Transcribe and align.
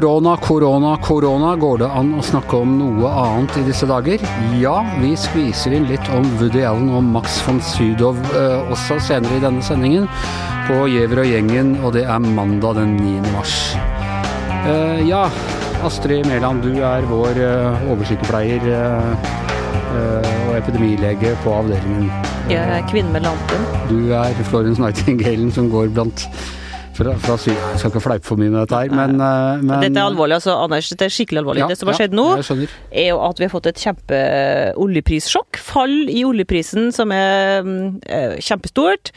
Korona, 0.00 0.36
korona, 0.36 0.96
korona. 0.96 1.56
Går 1.60 1.82
det 1.82 1.88
an 1.92 2.14
å 2.16 2.22
snakke 2.24 2.56
om 2.56 2.70
noe 2.78 3.08
annet 3.20 3.58
i 3.60 3.64
disse 3.66 3.84
dager? 3.84 4.22
Ja, 4.56 4.78
vi 4.96 5.10
skviser 5.12 5.74
inn 5.76 5.90
litt 5.90 6.06
om 6.16 6.24
Woody 6.40 6.62
Allen 6.64 6.86
og 6.96 7.02
Max 7.04 7.34
von 7.44 7.58
Sydow 7.60 8.16
eh, 8.32 8.70
også 8.72 8.96
senere 9.04 9.36
i 9.36 9.42
denne 9.42 9.60
sendingen. 9.60 10.06
På 10.64 10.86
Gjever 10.88 11.20
og 11.20 11.28
gjengen, 11.28 11.74
og 11.84 11.92
det 11.98 12.06
er 12.08 12.22
mandag 12.24 12.78
den 12.78 12.94
9. 12.96 13.34
mars. 13.34 13.58
Eh, 14.70 15.02
ja, 15.04 15.26
Astrid 15.84 16.24
Mæland, 16.30 16.64
du 16.64 16.80
er 16.80 17.04
vår 17.10 17.42
eh, 17.44 17.84
oversykepleier 17.92 18.70
eh, 18.72 19.26
eh, 19.98 20.30
og 20.46 20.54
epidemilege 20.62 21.34
på 21.44 21.58
avdelingen. 21.58 22.08
Jeg 22.48 22.64
er 22.78 22.88
kvinne 22.88 23.12
med 23.12 23.28
lampen. 23.28 23.68
Du 23.92 24.14
er 24.16 24.32
Florence 24.48 24.80
Nightingalen 24.80 25.52
som 25.52 25.68
går 25.68 25.92
blant 25.92 26.24
fra, 26.96 27.14
å 27.34 27.38
si, 27.40 27.52
Jeg 27.52 27.80
skal 27.80 27.92
ikke 27.92 28.02
fleipe 28.04 28.28
for 28.28 28.40
mye 28.40 28.50
med 28.52 28.60
dette 28.62 28.80
her, 28.80 28.94
men, 28.94 29.20
eh, 29.20 29.62
men 29.62 29.84
Dette 29.84 30.00
er 30.00 30.08
alvorlig, 30.08 30.38
altså, 30.40 30.56
Anders. 30.64 30.90
Dette 30.92 31.08
er 31.08 31.14
skikkelig 31.14 31.42
alvorlig. 31.42 31.64
Ja, 31.64 31.68
det 31.70 31.78
som 31.80 31.90
har 31.90 31.98
skjedd 32.00 32.16
nå, 32.16 32.26
er 32.90 33.08
jo 33.10 33.20
at 33.26 33.40
vi 33.40 33.46
har 33.46 33.54
fått 33.54 33.70
et 33.70 33.84
kjempe 33.84 34.18
oljeprissjokk. 34.80 35.60
Fall 35.70 35.96
i 36.10 36.24
oljeprisen 36.28 36.90
som 36.96 37.14
er 37.14 37.62
mm, 37.66 37.86
eh, 38.06 38.36
kjempestort. 38.44 39.14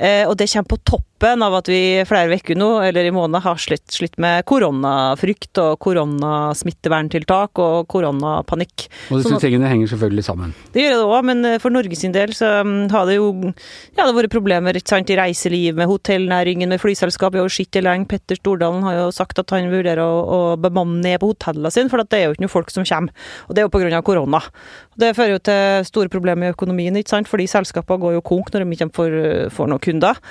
Eh, 0.00 0.24
og 0.26 0.36
det 0.40 0.48
kommer 0.50 0.72
på 0.72 0.80
toppen 1.20 1.42
av 1.42 1.54
at 1.58 1.68
vi 1.68 2.00
flere 2.08 2.36
uker 2.40 2.56
nå, 2.56 2.80
eller 2.82 3.04
i 3.04 3.12
måneder, 3.12 3.42
har 3.44 3.58
slitt, 3.60 3.84
slitt 3.92 4.16
med 4.18 4.44
koronafrykt 4.48 5.58
og 5.60 5.78
koronasmitteverntiltak 5.84 7.60
og 7.60 7.88
koronapanikk. 7.92 8.86
Og 9.10 9.18
disse 9.18 9.34
Sånn 9.34 9.42
tingene 9.42 9.68
henger 9.68 9.90
selvfølgelig 9.92 10.24
sammen. 10.24 10.54
Det 10.72 10.86
gjør 10.86 10.96
det 10.96 11.04
òg, 11.04 11.26
men 11.28 11.44
eh, 11.44 11.58
for 11.60 11.74
Norges 11.74 12.00
del 12.14 12.32
så 12.36 12.62
mm, 12.64 12.88
har 12.94 13.04
det 13.06 13.18
jo 13.18 13.28
ja, 13.44 14.00
det 14.00 14.06
har 14.06 14.16
vært 14.16 14.32
problemer 14.32 14.78
sant, 14.80 15.10
i 15.10 15.18
reiseliv, 15.18 15.76
med 15.76 15.90
hotellnæringen, 15.90 16.72
med 16.72 16.80
flyselskap. 16.80 17.34
Vi 17.34 17.42
har 17.42 17.48
jo 17.48 17.52
sett 17.52 17.72
det 17.76 17.84
lenge. 17.84 18.08
Petter 18.08 18.40
Stordalen 18.40 18.86
har 18.86 18.96
jo 18.96 19.10
sagt 19.14 19.38
at 19.42 19.52
han 19.52 19.68
vurderer 19.70 20.00
å, 20.00 20.22
å 20.24 20.40
bemanne 20.60 21.02
ned 21.04 21.20
på 21.20 21.34
hotellene 21.34 21.72
sine, 21.74 21.92
for 21.92 22.00
at 22.00 22.10
det 22.10 22.22
er 22.22 22.28
jo 22.28 22.38
ikke 22.38 22.46
noen 22.46 22.54
folk 22.54 22.72
som 22.72 22.88
kommer. 22.88 23.28
Og 23.48 23.54
det 23.54 23.62
er 23.62 23.68
jo 23.68 23.74
pga. 23.76 24.00
korona. 24.06 24.40
Det 24.96 25.12
fører 25.18 25.36
jo 25.36 25.44
til 25.50 25.84
store 25.88 26.12
problemer 26.12 26.48
i 26.48 26.56
økonomien, 26.56 26.96
ikke 26.96 27.12
sant, 27.12 27.28
fordi 27.28 27.48
selskapene 27.50 28.00
går 28.00 28.16
jo 28.16 28.24
konk 28.24 28.50
når 28.54 28.64
de 28.64 28.78
ikke 28.78 28.90
får, 28.96 29.20
får 29.52 29.70
noen 29.70 29.84
kunder. 29.84 30.24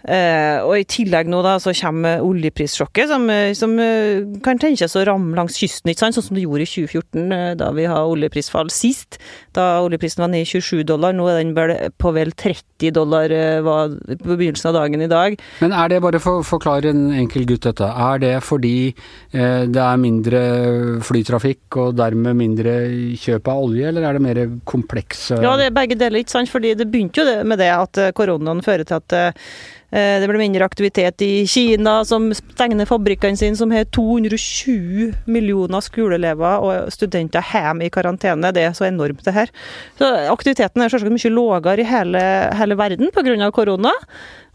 Eh, 0.00 0.58
og 0.64 0.78
i 0.80 0.86
tillegg 0.88 1.28
nå 1.28 1.42
da, 1.44 1.58
så 1.60 1.74
kommer 1.76 2.24
oljeprissjokket, 2.24 3.10
som, 3.10 3.26
eh, 3.32 3.52
som 3.56 3.74
uh, 3.76 4.24
kan 4.44 4.60
tenkes 4.60 4.96
å 4.96 5.04
ramme 5.04 5.36
langs 5.36 5.58
kysten, 5.60 5.92
ikke 5.92 6.06
sant? 6.06 6.16
sånn 6.16 6.30
som 6.30 6.38
det 6.38 6.46
gjorde 6.46 6.64
i 6.64 6.70
2014, 6.70 7.26
uh, 7.34 7.50
da 7.60 7.68
vi 7.76 7.84
har 7.90 8.08
oljeprisfall 8.08 8.72
sist. 8.72 9.18
Da 9.56 9.82
oljeprisen 9.84 10.24
var 10.24 10.32
nede 10.32 10.46
i 10.46 10.48
27 10.48 10.86
dollar, 10.88 11.12
nå 11.16 11.26
er 11.28 11.40
den 11.42 11.52
vel 11.56 11.74
på 12.00 12.14
vel 12.16 12.32
30 12.32 12.94
dollar 12.96 13.32
var 13.60 13.92
på 13.92 14.36
begynnelsen 14.38 14.70
av 14.70 14.78
dagen 14.78 15.02
i 15.04 15.08
dag. 15.10 15.36
Men 15.60 15.74
er 15.76 15.90
det, 15.92 15.98
bare 16.00 16.20
for 16.22 16.40
å 16.40 16.46
forklare 16.46 16.94
en 16.94 17.10
enkel 17.20 17.44
gutt 17.48 17.66
dette, 17.66 17.84
er 17.84 18.22
det 18.22 18.32
fordi 18.46 18.94
det 19.30 19.82
er 19.82 20.00
mindre 20.00 20.40
flytrafikk 21.04 21.76
og 21.82 21.98
dermed 21.98 22.38
mindre 22.38 22.76
kjøp 23.20 23.50
av 23.52 23.66
olje, 23.66 23.90
eller 23.90 24.06
er 24.06 24.16
det 24.16 24.24
mer 24.24 24.40
komplekse 24.68 25.42
Ja, 25.44 25.56
det 25.60 25.68
er 25.68 25.76
begge 25.76 25.98
deler, 26.00 26.22
ikke 26.22 26.38
sant? 26.38 26.52
Fordi 26.52 26.72
det 26.78 26.88
begynte 26.90 27.20
jo 27.20 27.28
det 27.28 27.36
med 27.44 27.60
det 27.60 27.68
at 27.74 28.00
koronaen 28.16 28.64
fører 28.64 28.88
til 28.88 29.02
at 29.02 29.18
det 29.90 30.28
blir 30.30 30.38
mindre 30.38 30.66
aktivitet 30.66 31.22
i 31.26 31.46
Kina, 31.50 32.00
som 32.06 32.28
stenger 32.34 32.86
fabrikkene 32.86 33.38
sine, 33.38 33.58
som 33.58 33.72
har 33.74 33.88
220 33.90 35.10
millioner 35.26 35.82
skoleelever 35.82 36.62
og 36.62 36.92
studenter 36.94 37.42
hjemme 37.50 37.88
i 37.88 37.90
karantene. 37.92 38.52
Det 38.54 38.68
er 38.68 38.76
så 38.76 38.86
enormt, 38.86 39.24
det 39.26 39.34
her. 39.34 39.50
Så 39.98 40.12
aktiviteten 40.30 40.84
er 40.84 40.92
selvsagt 40.92 41.14
mye 41.14 41.34
lavere 41.34 41.82
i 41.82 41.88
hele, 41.90 42.22
hele 42.60 42.78
verden 42.78 43.10
pga. 43.14 43.50
korona. 43.50 43.94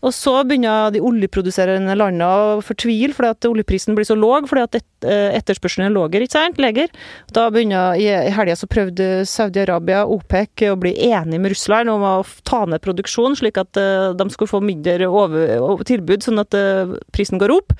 Og 0.03 0.13
så 0.13 0.33
begynner 0.45 0.91
de 0.93 1.01
oljeproduserende 1.03 1.95
landene 1.97 2.27
å 2.27 2.57
fortvile 2.65 3.15
fordi 3.15 3.31
at 3.31 3.47
oljeprisen 3.49 3.95
blir 3.97 4.07
så 4.07 4.17
låg, 4.17 4.49
fordi 4.49 4.65
at 4.65 4.75
et, 4.81 5.07
eh, 5.07 5.37
etterspørselen 5.39 5.87
er 5.87 5.95
lavere, 5.95 6.27
ikke 6.27 6.35
sant? 6.35 6.59
Leger. 6.61 6.91
Da 7.31 7.49
begynner, 7.49 7.95
I 7.95 8.29
helga 8.35 8.55
så 8.55 8.67
prøvde 8.67 9.25
Saudi-Arabia, 9.25 10.05
OPEC, 10.05 10.67
å 10.69 10.79
bli 10.79 10.93
enig 11.09 11.39
med 11.39 11.51
Russland 11.51 11.89
om 11.89 12.01
å 12.01 12.25
ta 12.43 12.65
ned 12.65 12.81
produksjonen, 12.81 13.37
slik 13.39 13.57
at 13.57 13.77
eh, 13.77 14.13
de 14.13 14.29
skulle 14.29 14.51
få 14.51 14.61
mindre 14.61 15.07
over 15.09 15.83
tilbud, 15.83 16.21
sånn 16.25 16.43
at 16.43 16.53
eh, 16.53 16.97
prisen 17.15 17.41
går 17.41 17.55
opp. 17.55 17.73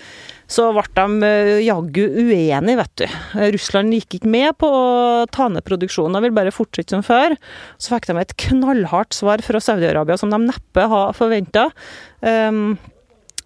Så 0.52 0.68
ble 0.76 0.84
de 0.94 1.28
eh, 1.28 1.52
jaggu 1.66 2.04
uenige, 2.06 2.78
vet 2.78 2.94
du. 3.02 3.06
Eh, 3.08 3.48
Russland 3.56 3.96
gikk 3.96 4.20
ikke 4.20 4.32
med 4.32 4.58
på 4.62 4.70
å 4.70 4.84
ta 5.34 5.48
ned 5.50 5.66
produksjonen, 5.66 6.18
de 6.18 6.26
ville 6.26 6.38
bare 6.38 6.54
fortsette 6.54 6.94
som 6.94 7.06
før. 7.06 7.38
Så 7.82 7.96
fikk 7.96 8.10
de 8.12 8.20
et 8.22 8.36
knallhardt 8.46 9.18
svar 9.18 9.44
fra 9.46 9.62
Saudi-Arabia 9.64 10.20
som 10.22 10.34
de 10.34 10.42
neppe 10.46 10.86
har 10.92 11.16
forventa. 11.18 11.70
Um, 12.22 12.78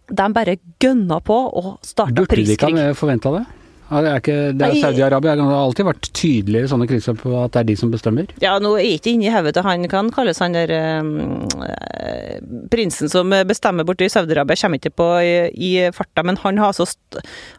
de 0.10 0.26
bare 0.34 0.58
gønna 0.82 1.20
på 1.22 1.38
og 1.38 1.72
starta 1.86 2.16
Burde 2.18 2.36
de 2.36 2.44
ikke 2.44 2.68
priskrig. 2.68 2.90
ha 2.90 2.98
forventa 2.98 3.34
det? 3.38 3.46
Det 3.90 4.68
er 4.68 4.76
Saudi-Arabia 4.78 5.34
har 5.40 5.56
alltid 5.58 5.88
vært 5.88 6.10
tydeligere 6.14 6.68
i 6.68 6.72
sånne 6.72 6.88
kriser 6.90 7.18
på 7.18 7.34
at 7.42 7.56
det 7.56 7.64
er 7.64 7.70
de 7.72 7.76
som 7.80 7.94
bestemmer. 7.94 8.30
Ja, 8.44 8.58
nå 8.62 8.76
er 8.78 8.86
ikke 8.96 9.14
inni 9.16 9.32
hodet 9.34 9.56
til 9.58 9.66
han 9.66 9.88
kan 9.90 10.12
kalles 10.14 10.42
han 10.44 10.54
der 10.54 10.74
eh, 10.76 12.38
prinsen 12.70 13.10
som 13.10 13.34
bestemmer 13.50 13.88
borti 13.88 14.10
Saudi-Arabia, 14.12 14.60
kommer 14.62 14.82
ikke 14.82 14.94
på 14.94 15.08
i, 15.26 15.34
i 15.54 15.72
farta, 15.96 16.24
men 16.28 16.38
han 16.44 16.62
har 16.62 16.76
så 16.78 16.86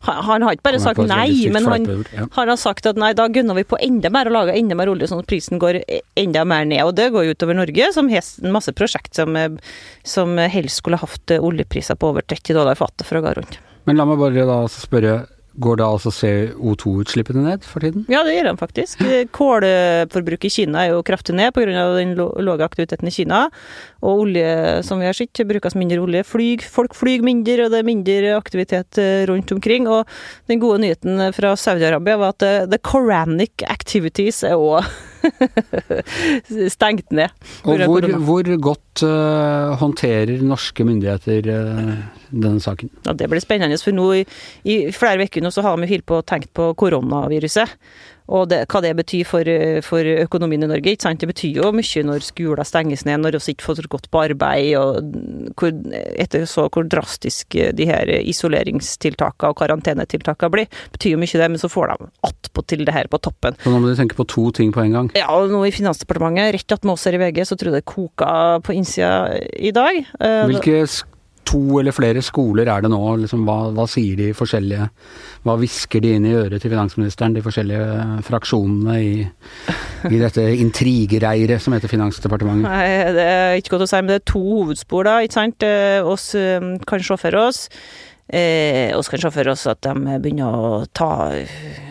han, 0.07 0.23
han 0.29 0.47
har 0.47 0.55
ikke 0.55 0.69
bare 0.69 0.83
sagt 0.83 1.03
nei, 1.11 1.49
men 1.53 1.67
han, 1.69 1.89
ja. 2.15 2.29
han 2.37 2.53
har 2.53 2.61
sagt 2.61 2.87
at 2.87 3.01
nei, 3.01 3.11
da 3.19 3.27
gunner 3.33 3.59
vi 3.59 3.67
på 3.67 3.79
enda 3.83 4.13
mer 4.13 4.31
og 4.31 4.37
lager 4.37 4.59
enda 4.59 4.79
mer 4.79 4.93
olje, 4.93 5.11
sånn 5.11 5.25
at 5.25 5.31
prisen 5.31 5.61
går 5.63 5.81
e- 5.83 6.01
enda 6.21 6.45
mer 6.49 6.69
ned. 6.69 6.85
Og 6.87 6.95
det 6.99 7.11
går 7.15 7.27
jo 7.27 7.35
utover 7.35 7.59
Norge, 7.59 7.91
som 7.97 8.11
har 8.13 8.23
en 8.23 8.55
masse 8.55 8.75
prosjekt 8.77 9.19
som, 9.19 9.37
eh, 9.37 9.51
som 10.07 10.39
helst 10.39 10.83
skulle 10.83 11.01
hatt 11.01 11.37
oljepriser 11.41 11.99
på 11.99 12.15
over 12.15 12.27
30 12.27 12.57
dollar 12.57 12.79
fatet 12.79 13.07
for 13.09 13.19
å 13.19 13.25
gå 13.27 13.35
rundt. 13.41 13.61
Men 13.89 13.99
la 13.99 14.07
meg 14.07 14.21
bare 14.21 14.47
da 14.47 14.63
spørre, 14.71 15.15
går 15.63 15.81
da 15.81 15.89
altså 15.93 16.13
CO2-utslippene 16.15 17.45
ned 17.45 17.67
for 17.69 17.85
tiden? 17.85 18.07
Ja, 18.13 18.23
det 18.27 18.35
gjør 18.37 18.51
de 18.51 18.55
faktisk. 18.61 19.05
Kålforbruket 19.37 20.49
i 20.49 20.53
Kina 20.55 20.85
er 20.85 20.95
jo 20.95 21.05
kraftig 21.07 21.37
ned 21.37 21.53
pga. 21.57 21.87
den 21.99 22.17
lave 22.17 22.65
aktiviteten 22.67 23.09
i 23.09 23.15
Kina. 23.15 23.43
Og 24.01 24.25
olje, 24.25 24.83
som 24.87 25.01
vi 25.01 25.09
har 25.09 25.17
sett, 25.17 25.43
brukes 25.49 25.77
mindre 25.79 26.01
olje. 26.03 26.25
Flyg, 26.27 26.65
folk 26.65 26.97
flyr 26.97 27.25
mindre, 27.27 27.67
og 27.67 27.75
det 27.75 27.83
er 27.83 27.91
mindre 27.91 28.35
aktivitet 28.39 29.01
eh, 29.01 29.27
rundt 29.31 29.53
omkring. 29.53 29.89
Og 29.89 30.09
den 30.51 30.63
gode 30.63 30.81
nyheten 30.85 31.31
fra 31.37 31.55
Saudi-Arabia 31.57 32.19
var 32.21 32.37
at 32.37 32.47
eh, 32.47 32.67
the 32.71 32.81
koranic 32.81 33.67
activities 33.69 34.45
er 34.47 34.59
òg 34.59 34.89
stengt 36.75 37.11
ned. 37.15 37.33
Og 37.65 37.83
Hvor 37.85 38.07
hvor, 38.27 38.51
godt 38.71 39.03
uh, 39.07 39.77
håndterer 39.81 40.43
norske 40.45 40.85
myndigheter 40.87 41.51
uh, 41.51 41.95
denne 42.31 42.61
saken? 42.63 42.93
Ja, 43.07 43.13
Det 43.13 43.31
blir 43.31 43.43
spennende, 43.43 43.79
for 43.83 43.97
nå 43.97 44.13
i, 44.21 44.25
i 44.65 44.79
flere 44.95 45.27
uker 45.27 45.45
nå 45.45 45.53
så 45.55 45.65
har 45.67 45.79
vi 45.81 45.91
holdt 45.91 46.09
på 46.09 46.21
og 46.21 46.27
tenkt 46.29 46.53
på 46.57 46.73
koronaviruset. 46.79 47.77
Og 48.31 48.45
det, 48.51 48.61
hva 48.71 48.81
det 48.85 48.93
betyr 48.95 49.27
for, 49.27 49.49
for 49.83 50.07
økonomien 50.07 50.63
i 50.63 50.69
Norge. 50.71 50.93
ikke 50.95 51.03
sant? 51.09 51.19
Det 51.19 51.29
betyr 51.33 51.57
jo 51.65 51.73
mye 51.75 52.03
når 52.07 52.23
skoler 52.23 52.63
stenges 52.69 53.03
ned, 53.09 53.19
når 53.25 53.39
vi 53.41 53.55
ikke 53.57 53.67
får 53.67 53.89
gått 53.91 54.07
på 54.13 54.21
arbeid, 54.23 54.69
og 54.79 55.55
hvor, 55.59 55.73
etter 56.23 56.47
så 56.47 56.69
hvor 56.71 56.87
drastisk 56.87 57.57
de 57.75 57.89
her 57.91 58.13
isoleringstiltakene 58.23 59.51
og 59.53 59.59
karantenetiltakene 59.61 60.53
blir. 60.55 60.71
betyr 60.95 61.17
jo 61.17 61.21
mye 61.23 61.41
det, 61.43 61.49
men 61.51 61.59
så 61.63 61.71
får 61.73 61.93
de 61.97 62.11
attpåtil 62.31 62.85
det 62.87 62.95
her 62.95 63.11
på 63.11 63.19
toppen. 63.23 63.59
Så 63.65 63.73
nå 63.75 63.81
må 63.83 63.91
du 63.91 63.99
tenke 63.99 64.19
på 64.19 64.27
to 64.31 64.47
ting 64.55 64.71
på 64.75 64.85
en 64.85 64.95
gang. 64.95 65.11
Ja, 65.19 65.27
og 65.35 65.51
nå 65.53 65.65
i 65.67 65.75
Finansdepartementet, 65.75 66.55
rett 66.59 66.77
attmed 66.79 66.95
oss 66.95 67.07
her 67.09 67.19
i 67.19 67.23
VG, 67.25 67.43
så 67.51 67.59
tror 67.59 67.73
jeg 67.75 67.81
det 67.83 67.89
koka 67.91 68.33
på 68.67 68.77
innsida 68.79 69.13
i 69.59 69.73
dag. 69.75 70.05
Eh, 70.21 70.45
Hvilke 70.51 70.85
sk- 70.87 71.10
to 71.49 71.61
eller 71.81 71.95
flere 71.95 72.23
skoler 72.25 72.69
er 72.71 72.85
det 72.85 72.91
nå? 72.93 73.01
Liksom, 73.23 73.45
hva, 73.49 73.71
hva 73.75 73.87
sier 73.91 74.19
de 74.19 74.31
forskjellige 74.37 74.89
Hva 75.47 75.57
hvisker 75.61 76.03
de 76.05 76.13
inn 76.17 76.29
i 76.29 76.35
øret 76.37 76.63
til 76.63 76.73
finansministeren, 76.73 77.35
de 77.37 77.45
forskjellige 77.45 78.21
fraksjonene 78.27 78.99
i, 79.01 79.15
i 80.11 80.21
dette 80.21 80.45
intrigereiret 80.61 81.63
som 81.63 81.75
heter 81.77 81.91
Finansdepartementet? 81.91 82.69
Nei, 82.69 83.17
det 83.17 83.27
er 83.27 83.57
ikke 83.59 83.77
godt 83.77 83.89
å 83.89 83.91
si, 83.91 83.99
men 84.03 84.13
det 84.13 84.21
er 84.21 84.29
to 84.35 84.45
hovedspor, 84.45 85.09
da, 85.09 85.17
ikke 85.25 85.39
sant. 85.39 85.67
Eh, 85.67 86.05
oss 86.05 86.31
eh, 86.39 86.71
kan 86.87 87.05
se 87.05 87.19
for 87.21 87.41
oss 87.41 87.67
eh, 88.33 88.97
oss 88.97 89.11
kan 89.11 89.21
se 89.23 89.31
for 89.35 89.51
oss 89.53 89.67
at 89.71 89.83
de 89.85 90.17
begynner 90.23 90.55
å 90.55 90.85
ta 90.93 91.11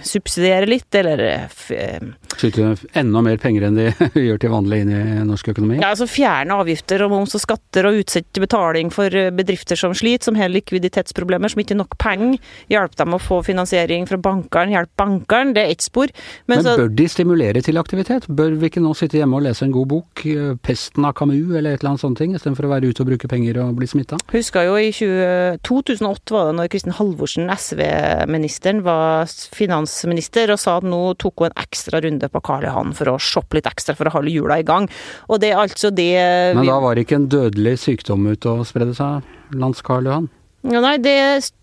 subsidiere 0.05 0.67
litt, 0.69 0.89
eller 0.95 1.21
eh, 1.25 2.07
Skyte 2.39 2.71
enda 2.97 3.21
mer 3.25 3.39
penger 3.41 3.67
enn 3.67 3.77
de 3.77 3.87
gjør 4.27 4.39
til 4.41 4.53
vanlig 4.53 4.83
inn 4.83 4.93
i 4.95 5.01
norsk 5.27 5.51
økonomi? 5.53 5.79
ja, 5.81 5.91
altså 5.91 6.07
fjerne 6.09 6.59
avgifter 6.61 7.03
og 7.05 7.13
moms 7.13 7.35
og 7.37 7.43
skatter 7.43 7.89
og 7.89 7.99
utsette 8.01 8.43
betaling 8.43 8.91
for 8.93 9.13
eh, 9.15 9.31
bedrifter 9.35 9.79
som 9.79 9.95
sliter, 9.97 10.29
som 10.29 10.39
har 10.39 10.51
likviditetsproblemer, 10.53 11.51
som 11.51 11.63
ikke 11.63 11.75
har 11.75 11.81
nok 11.83 11.97
penger. 12.01 12.37
Hjelpe 12.71 12.99
dem 12.99 13.15
å 13.15 13.21
få 13.21 13.41
finansiering 13.45 14.07
fra 14.09 14.19
bankene, 14.21 14.75
hjelpe 14.75 14.99
bankene, 14.99 15.55
det 15.55 15.65
er 15.65 15.73
ett 15.75 15.85
spor. 15.85 16.11
Men, 16.47 16.59
Men 16.59 16.65
så, 16.65 16.75
bør 16.79 16.93
de 17.01 17.07
stimulere 17.11 17.63
til 17.65 17.79
aktivitet? 17.81 18.27
Bør 18.29 18.55
vi 18.59 18.71
ikke 18.71 18.83
nå 18.83 18.93
sitte 18.97 19.19
hjemme 19.19 19.39
og 19.39 19.45
lese 19.47 19.65
en 19.67 19.75
god 19.75 19.89
bok, 19.91 20.25
eh, 20.25 20.55
'Pesten 20.59 21.07
av 21.07 21.15
Camus' 21.19 21.55
eller 21.55 21.73
et 21.73 21.83
eller 21.83 21.93
annet 21.93 22.05
sånt, 22.05 22.19
ting, 22.19 22.35
istedenfor 22.35 22.67
å 22.67 22.73
være 22.73 22.91
ute 22.91 23.03
og 23.03 23.11
bruke 23.11 23.29
penger 23.31 23.61
og 23.63 23.75
bli 23.79 23.87
smitta? 23.89 24.19
Husker 24.33 24.67
jo 24.67 24.77
i 24.79 24.91
20, 24.95 25.59
2008 25.63 26.28
var 26.33 26.49
det 26.49 26.55
når 26.57 26.69
Kristin 26.73 26.95
Halvorsen, 26.97 27.49
SV-ministeren, 27.53 28.81
var 28.85 29.29
finansminister 29.55 30.53
og 30.53 30.59
sa 30.61 30.77
at 30.79 30.87
nå 30.87 31.01
tok 31.21 31.43
hun 31.43 31.49
en 31.49 31.61
ekstra 31.63 32.01
runde 32.05 32.29
på 32.31 32.41
Karl 32.45 32.67
Johan 32.67 32.95
for 32.97 33.13
å 33.13 33.19
shoppe 33.21 33.59
litt 33.59 33.69
ekstra 33.69 33.95
for 33.97 34.09
å 34.09 34.13
holde 34.17 34.33
hjula 34.33 34.59
i 34.61 34.67
gang. 34.67 34.89
Og 35.29 35.41
det 35.43 35.53
er 35.53 35.63
altså 35.63 35.93
det 35.93 36.11
Men 36.57 36.67
da 36.69 36.79
var 36.83 36.95
det 36.95 37.07
ikke 37.07 37.19
en 37.21 37.31
dødelig 37.31 37.77
sykdom 37.85 38.27
ute 38.29 38.53
og 38.53 38.67
spredde 38.69 38.95
seg 38.97 39.57
lands 39.57 39.83
Karl 39.85 40.09
Johan? 40.09 40.29
Ja, 40.67 40.81
nei, 40.83 40.97
det, 40.99 41.15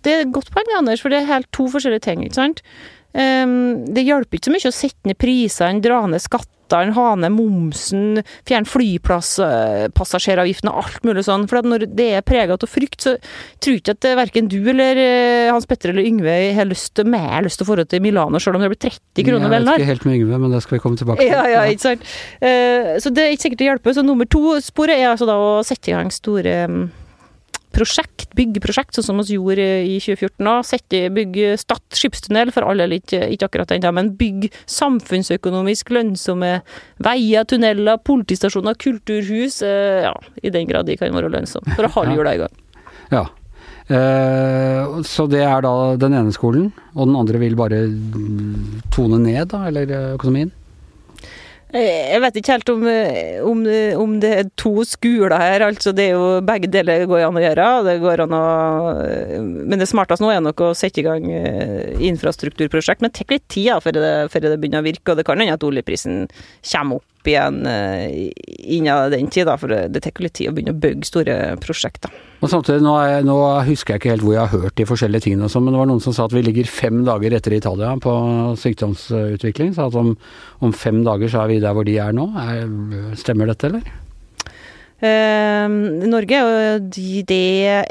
det 0.07 0.13
er 0.13 0.23
et 0.25 0.33
godt 0.33 0.53
poeng, 0.55 0.71
Anders, 0.79 1.03
for 1.05 1.13
det 1.13 1.21
er 1.21 1.33
helt 1.35 1.51
to 1.53 1.67
forskjellige 1.73 2.07
ting. 2.09 2.25
ikke 2.25 2.39
sant? 2.39 2.63
Um, 3.17 3.85
det 3.97 4.05
hjelper 4.05 4.39
ikke 4.39 4.49
så 4.51 4.55
mye 4.55 4.71
å 4.71 4.77
sette 4.77 5.09
ned 5.09 5.19
prisene, 5.21 5.83
dra 5.85 6.03
ned 6.09 6.25
skattene, 6.25 6.56
ha 6.73 7.15
ned 7.21 7.33
momsen, 7.35 8.23
fjerne 8.49 8.67
flyplasspassasjeravgiften 8.71 10.71
og 10.71 10.77
alt 10.83 11.03
mulig 11.07 11.23
sånn. 11.27 11.45
For 11.51 11.57
når 11.67 11.81
det 11.97 12.09
er 12.19 12.23
preget 12.27 12.63
av 12.63 12.71
frykt, 12.71 13.01
så 13.05 13.11
tror 13.61 13.73
jeg 13.75 13.81
ikke 13.83 13.97
at 13.97 14.05
verken 14.23 14.45
du 14.53 14.61
eller 14.73 14.95
uh, 14.99 15.55
Hans 15.55 15.69
Petter 15.69 15.89
eller 15.93 16.09
Yngve 16.09 16.35
har 16.57 16.67
lyst 16.69 16.91
til, 16.99 17.07
har 17.15 17.47
lyst 17.47 17.59
til 17.61 17.67
å 17.69 17.77
dra 17.77 17.85
til 17.87 18.05
Milano, 18.05 18.37
selv 18.43 18.57
om 18.59 18.63
det 18.65 18.73
blir 18.73 18.85
30 18.89 19.29
kroner 19.29 19.49
vel 19.53 19.63
Jeg 19.63 19.71
vet 19.71 19.85
ikke 19.85 19.95
helt 19.95 20.09
med 20.09 20.19
Yngve, 20.21 20.37
men 20.43 20.51
det 20.55 20.61
skal 20.65 20.75
vi 20.79 20.85
komme 20.85 21.01
tilbake 21.01 21.21
til. 21.23 21.33
Ja, 21.33 21.43
ja, 21.53 21.61
ikke 21.71 21.87
sant. 21.91 22.03
Uh, 22.43 22.83
så 23.03 23.07
det 23.15 23.23
er 23.25 23.31
ikke 23.35 23.47
sikkert 23.49 23.63
det 23.63 23.71
hjelper. 23.71 23.97
Så 23.97 24.07
nummer 24.07 24.27
to-sporet 24.31 24.97
er 24.99 25.13
altså 25.13 25.27
da 25.29 25.37
å 25.41 25.51
sette 25.67 25.93
i 25.93 25.97
gang 25.97 26.11
store 26.15 26.55
um, 26.67 26.87
prosjekt, 27.77 28.31
byggeprosjekt, 28.37 28.97
sånn 28.97 29.07
som 29.07 29.21
vi 29.21 29.37
gjorde 29.37 29.65
i 29.85 29.99
2014. 30.01 30.43
da, 30.47 30.57
Sette, 30.67 31.03
bygge 31.15 31.55
Stad 31.61 31.85
skipstunnel, 31.97 32.53
for 32.55 32.67
alle 32.69 32.89
ikke, 32.97 33.23
ikke 33.35 33.51
akkurat 33.51 33.73
den, 33.75 33.87
men 33.97 34.13
bygg 34.19 34.49
samfunnsøkonomisk 34.71 35.93
lønnsomme 35.95 36.53
veier, 37.05 37.47
tunneler, 37.49 38.01
politistasjoner, 38.07 38.79
kulturhus. 38.81 39.61
Ja, 39.63 40.15
i 40.43 40.53
den 40.55 40.69
grad 40.71 40.89
de 40.89 40.99
kan 40.99 41.15
være 41.17 41.33
lønnsomme, 41.35 41.77
for 41.77 41.89
å 41.89 41.93
holde 41.99 42.15
hjula 42.19 42.37
i 42.37 42.45
gang. 42.45 42.63
Ja. 43.13 43.27
Uh, 43.87 44.99
så 45.07 45.29
det 45.31 45.45
er 45.47 45.61
da 45.63 45.73
den 46.01 46.17
ene 46.19 46.35
skolen, 46.35 46.73
og 46.97 47.07
den 47.07 47.19
andre 47.21 47.43
vil 47.43 47.59
bare 47.59 47.85
tone 48.95 49.21
ned, 49.23 49.53
da, 49.53 49.67
eller 49.69 49.93
økonomien? 50.17 50.51
Jeg 51.77 52.21
vet 52.23 52.37
ikke 52.41 52.55
helt 52.55 52.71
om, 52.73 52.85
om, 53.51 53.63
om, 54.01 54.13
det 54.23 54.31
er 54.33 54.51
to 54.57 54.85
skoler 54.89 55.35
her. 55.37 55.65
altså 55.67 55.93
det 55.97 56.07
er 56.09 56.15
jo 56.15 56.41
Begge 56.47 56.71
deler 56.73 57.05
går 57.09 57.27
an 57.27 57.37
å 57.37 57.43
gjøre. 57.43 57.67
det 57.85 57.97
går 58.05 58.23
an 58.25 58.37
å, 58.37 58.45
Men 59.43 59.83
det 59.83 59.89
smarteste 59.91 60.25
nå 60.25 60.31
er 60.33 60.45
nok 60.45 60.63
å 60.65 60.73
sette 60.79 61.03
i 61.03 61.07
gang 61.07 61.27
eh, 61.31 61.97
infrastrukturprosjekt. 62.09 63.03
Men 63.05 63.13
det 63.13 63.21
tar 63.21 63.37
litt 63.37 63.49
tid 63.53 63.75
før 63.85 63.99
det, 63.99 64.15
før 64.33 64.47
det 64.47 64.57
begynner 64.63 64.85
å 64.85 64.89
virke. 64.89 65.13
og 65.13 65.21
Det 65.21 65.27
kan 65.29 65.43
hende 65.43 65.59
at 65.59 65.69
oljeprisen 65.69 66.25
kommer 66.73 67.03
opp 67.03 67.16
igjen 67.31 67.61
uh, 67.67 68.07
innen 68.67 69.13
den 69.13 69.29
tid, 69.33 69.51
for 69.61 69.73
det 69.73 70.03
tar 70.05 70.25
litt 70.25 70.37
tid 70.39 70.51
å 70.51 70.55
begynne 70.57 70.75
å 70.75 70.81
bygge 70.81 71.09
store 71.09 71.37
prosjekter. 71.63 72.15
Og 72.45 72.51
samtidig, 72.53 72.83
nå, 72.85 72.95
jeg, 73.07 73.27
nå, 73.27 73.37
husker 73.67 73.95
jeg 73.95 74.03
ikke 74.03 74.13
helt 74.13 74.25
hvor 74.27 74.37
jeg 74.37 74.43
har 74.45 74.65
hørt 74.65 74.79
de 74.79 74.89
forskjellige 74.89 75.27
tingene, 75.27 75.51
sånn, 75.53 75.65
men 75.67 75.77
det 75.77 75.83
var 75.83 75.91
noen 75.91 76.03
som 76.05 76.17
sa 76.17 76.27
at 76.29 76.35
vi 76.37 76.45
ligger 76.45 76.69
fem 76.69 77.05
dager 77.07 77.37
etter 77.37 77.57
Italia 77.57 77.95
på 78.03 78.17
sykdomsutvikling. 78.61 79.73
Så 79.77 79.89
at 79.89 79.97
om, 79.99 80.13
om 80.65 80.75
fem 80.77 81.01
dager 81.07 81.33
så 81.33 81.45
er 81.45 81.55
vi 81.55 81.63
der 81.65 81.77
hvor 81.77 81.87
de 81.89 81.97
er 82.03 82.17
nå. 82.17 82.29
Er, 82.43 82.67
stemmer 83.19 83.49
dette, 83.51 83.71
eller? 83.71 83.87
Eh, 84.97 85.69
Norge 86.09 86.37
er 86.37 86.45
jo 86.45 86.77
de, 86.89 87.09
det 87.29 87.41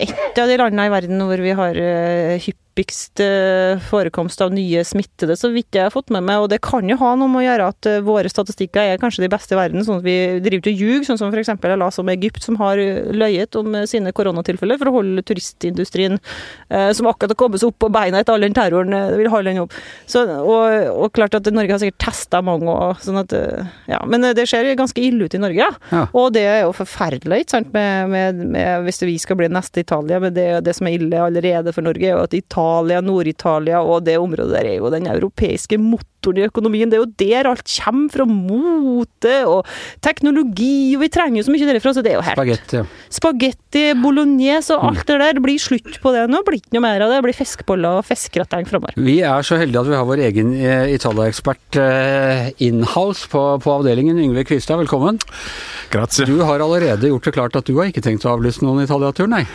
et 0.07 0.39
av 0.41 0.49
de 0.49 0.57
landene 0.57 0.87
i 0.87 0.93
verden 0.93 1.21
hvor 1.21 1.41
vi 1.43 1.53
har 1.53 1.77
uh, 1.77 2.37
hyppigst 2.75 3.19
uh, 3.19 3.79
forekomst 3.79 4.41
av 4.41 4.51
nye 4.53 4.83
smittede, 4.83 5.35
så 5.37 5.49
vidt 5.49 5.75
jeg 5.75 5.87
har 5.87 5.93
fått 5.93 6.11
med 6.11 6.23
meg. 6.23 6.43
Og 6.43 6.49
det 6.51 6.59
kan 6.61 6.87
jo 6.89 6.97
ha 6.99 7.15
noe 7.15 7.31
med 7.31 7.43
å 7.43 7.45
gjøre 7.45 7.67
at 7.71 7.87
uh, 7.87 8.01
våre 8.03 8.29
statistikker 8.29 8.81
er 8.95 8.99
kanskje 8.99 9.23
de 9.23 9.31
beste 9.31 9.55
i 9.55 9.57
verden, 9.57 9.83
sånn 9.85 10.01
at 10.01 10.05
vi 10.05 10.39
driver 10.43 10.65
til 10.65 10.75
og 10.75 10.81
ljuger, 10.83 11.05
sånn 11.07 11.19
som 11.19 11.31
f.eks. 11.31 11.53
jeg 11.55 11.79
la 11.79 11.89
om 11.95 12.11
Egypt, 12.11 12.43
som 12.43 12.59
har 12.59 12.79
løyet 13.15 13.55
om 13.55 13.77
sine 13.87 14.11
koronatilfeller 14.11 14.79
for 14.81 14.91
å 14.91 14.95
holde 14.97 15.23
turistindustrien, 15.23 16.19
som 16.67 17.07
akkurat 17.07 17.31
har 17.31 17.39
kommet 17.39 17.61
seg 17.61 17.71
opp 17.71 17.77
på 17.85 17.89
beina 17.93 18.19
etter 18.19 18.35
all 18.35 18.43
den 18.43 18.55
terroren, 18.55 18.91
vil 19.15 19.29
holde 19.31 19.53
den 19.53 19.61
opp. 19.63 19.75
Så, 20.09 20.25
og, 20.25 20.65
og, 20.91 21.07
klart 21.15 21.37
at 21.37 21.47
Norge 21.53 21.75
har 21.75 21.81
sikkert 21.81 22.01
testa 22.03 22.41
mange, 22.45 22.67
og, 22.71 22.99
sånn 23.03 23.21
at 23.21 23.35
Ja. 23.89 24.01
Men 24.09 24.25
det 24.35 24.47
ser 24.49 24.67
ganske 24.77 25.01
ille 25.01 25.27
ut 25.27 25.37
i 25.37 25.41
Norge, 25.41 25.61
ja. 25.61 25.71
ja. 25.93 26.03
Og 26.17 26.33
det 26.35 26.43
er 26.49 26.59
jo 26.65 26.73
forferdelig, 26.75 27.45
ikke 27.45 27.55
sant, 27.55 27.71
med, 27.75 28.11
med, 28.11 28.41
med, 28.55 28.85
hvis 28.87 29.03
vi 29.05 29.15
skal 29.21 29.39
bli 29.39 29.49
neste 29.53 29.85
Italia. 29.85 30.19
Men 30.23 30.35
det, 30.35 30.47
det 30.65 30.75
som 30.75 30.89
er 30.89 30.97
ille 30.97 31.21
allerede 31.21 31.73
for 31.75 31.85
Norge, 31.85 32.09
er 32.09 32.17
jo 32.17 32.23
at 32.25 32.35
Italia, 32.35 32.64
Nord-Italia 33.05 33.81
og 33.83 34.05
det 34.07 34.17
området 34.21 34.55
der 34.55 34.69
er 34.73 34.77
jo 34.79 34.91
den 34.93 35.07
europeiske 35.11 35.79
motoren 35.81 36.39
i 36.41 36.47
økonomien. 36.47 36.89
Det 36.89 36.97
er 36.97 37.03
jo 37.03 37.11
der 37.21 37.49
alt 37.51 37.69
kommer 37.69 38.09
fra. 38.09 38.25
Mote 38.25 39.33
og 39.45 39.67
teknologi, 40.03 40.95
og 40.95 41.03
vi 41.03 41.09
trenger 41.13 41.39
jo 41.39 41.45
så 41.45 41.53
mye 41.53 41.67
derfra, 41.69 41.93
Så 41.93 42.01
det 42.01 42.13
er 42.13 42.17
jo 42.17 42.25
helt 42.25 42.39
Spagetti. 42.39 42.81
Spagetti, 43.13 43.83
bolognese 44.01 44.73
og 44.75 44.87
alt 44.89 45.05
det 45.05 45.19
der. 45.21 45.37
Det 45.37 45.43
blir 45.45 45.61
slutt 45.61 45.99
på 46.01 46.13
det 46.15 46.25
nå. 46.31 46.41
Blir 46.47 46.59
ikke 46.61 46.73
noe 46.77 46.85
mer 46.87 47.05
av 47.05 47.13
det. 47.13 47.19
Det 47.21 47.27
blir 47.27 47.37
fiskeboller 47.37 48.01
og 48.01 48.07
fiskgrateng 48.09 48.65
framover. 48.69 48.97
Vi 48.97 49.19
er 49.21 49.45
så 49.45 49.59
heldige 49.61 49.85
at 49.85 49.91
vi 49.91 49.97
har 49.99 50.09
vår 50.09 50.25
egen 50.31 50.53
Italia-ekspert 50.95 51.79
inhouse 52.65 53.29
på, 53.29 53.45
på 53.61 53.77
avdelingen. 53.79 54.19
Yngve 54.25 54.47
Kvistad, 54.49 54.81
velkommen. 54.81 55.21
Grazie. 55.93 56.25
Du 56.25 56.41
har 56.41 56.59
allerede 56.59 57.13
gjort 57.13 57.29
det 57.29 57.35
klart 57.37 57.55
at 57.55 57.69
du 57.69 57.77
har 57.77 57.91
ikke 57.91 58.03
tenkt 58.05 58.25
å 58.25 58.33
avlyse 58.35 58.65
noen 58.65 58.83
Italia-tur, 58.85 59.29
nei? 59.31 59.45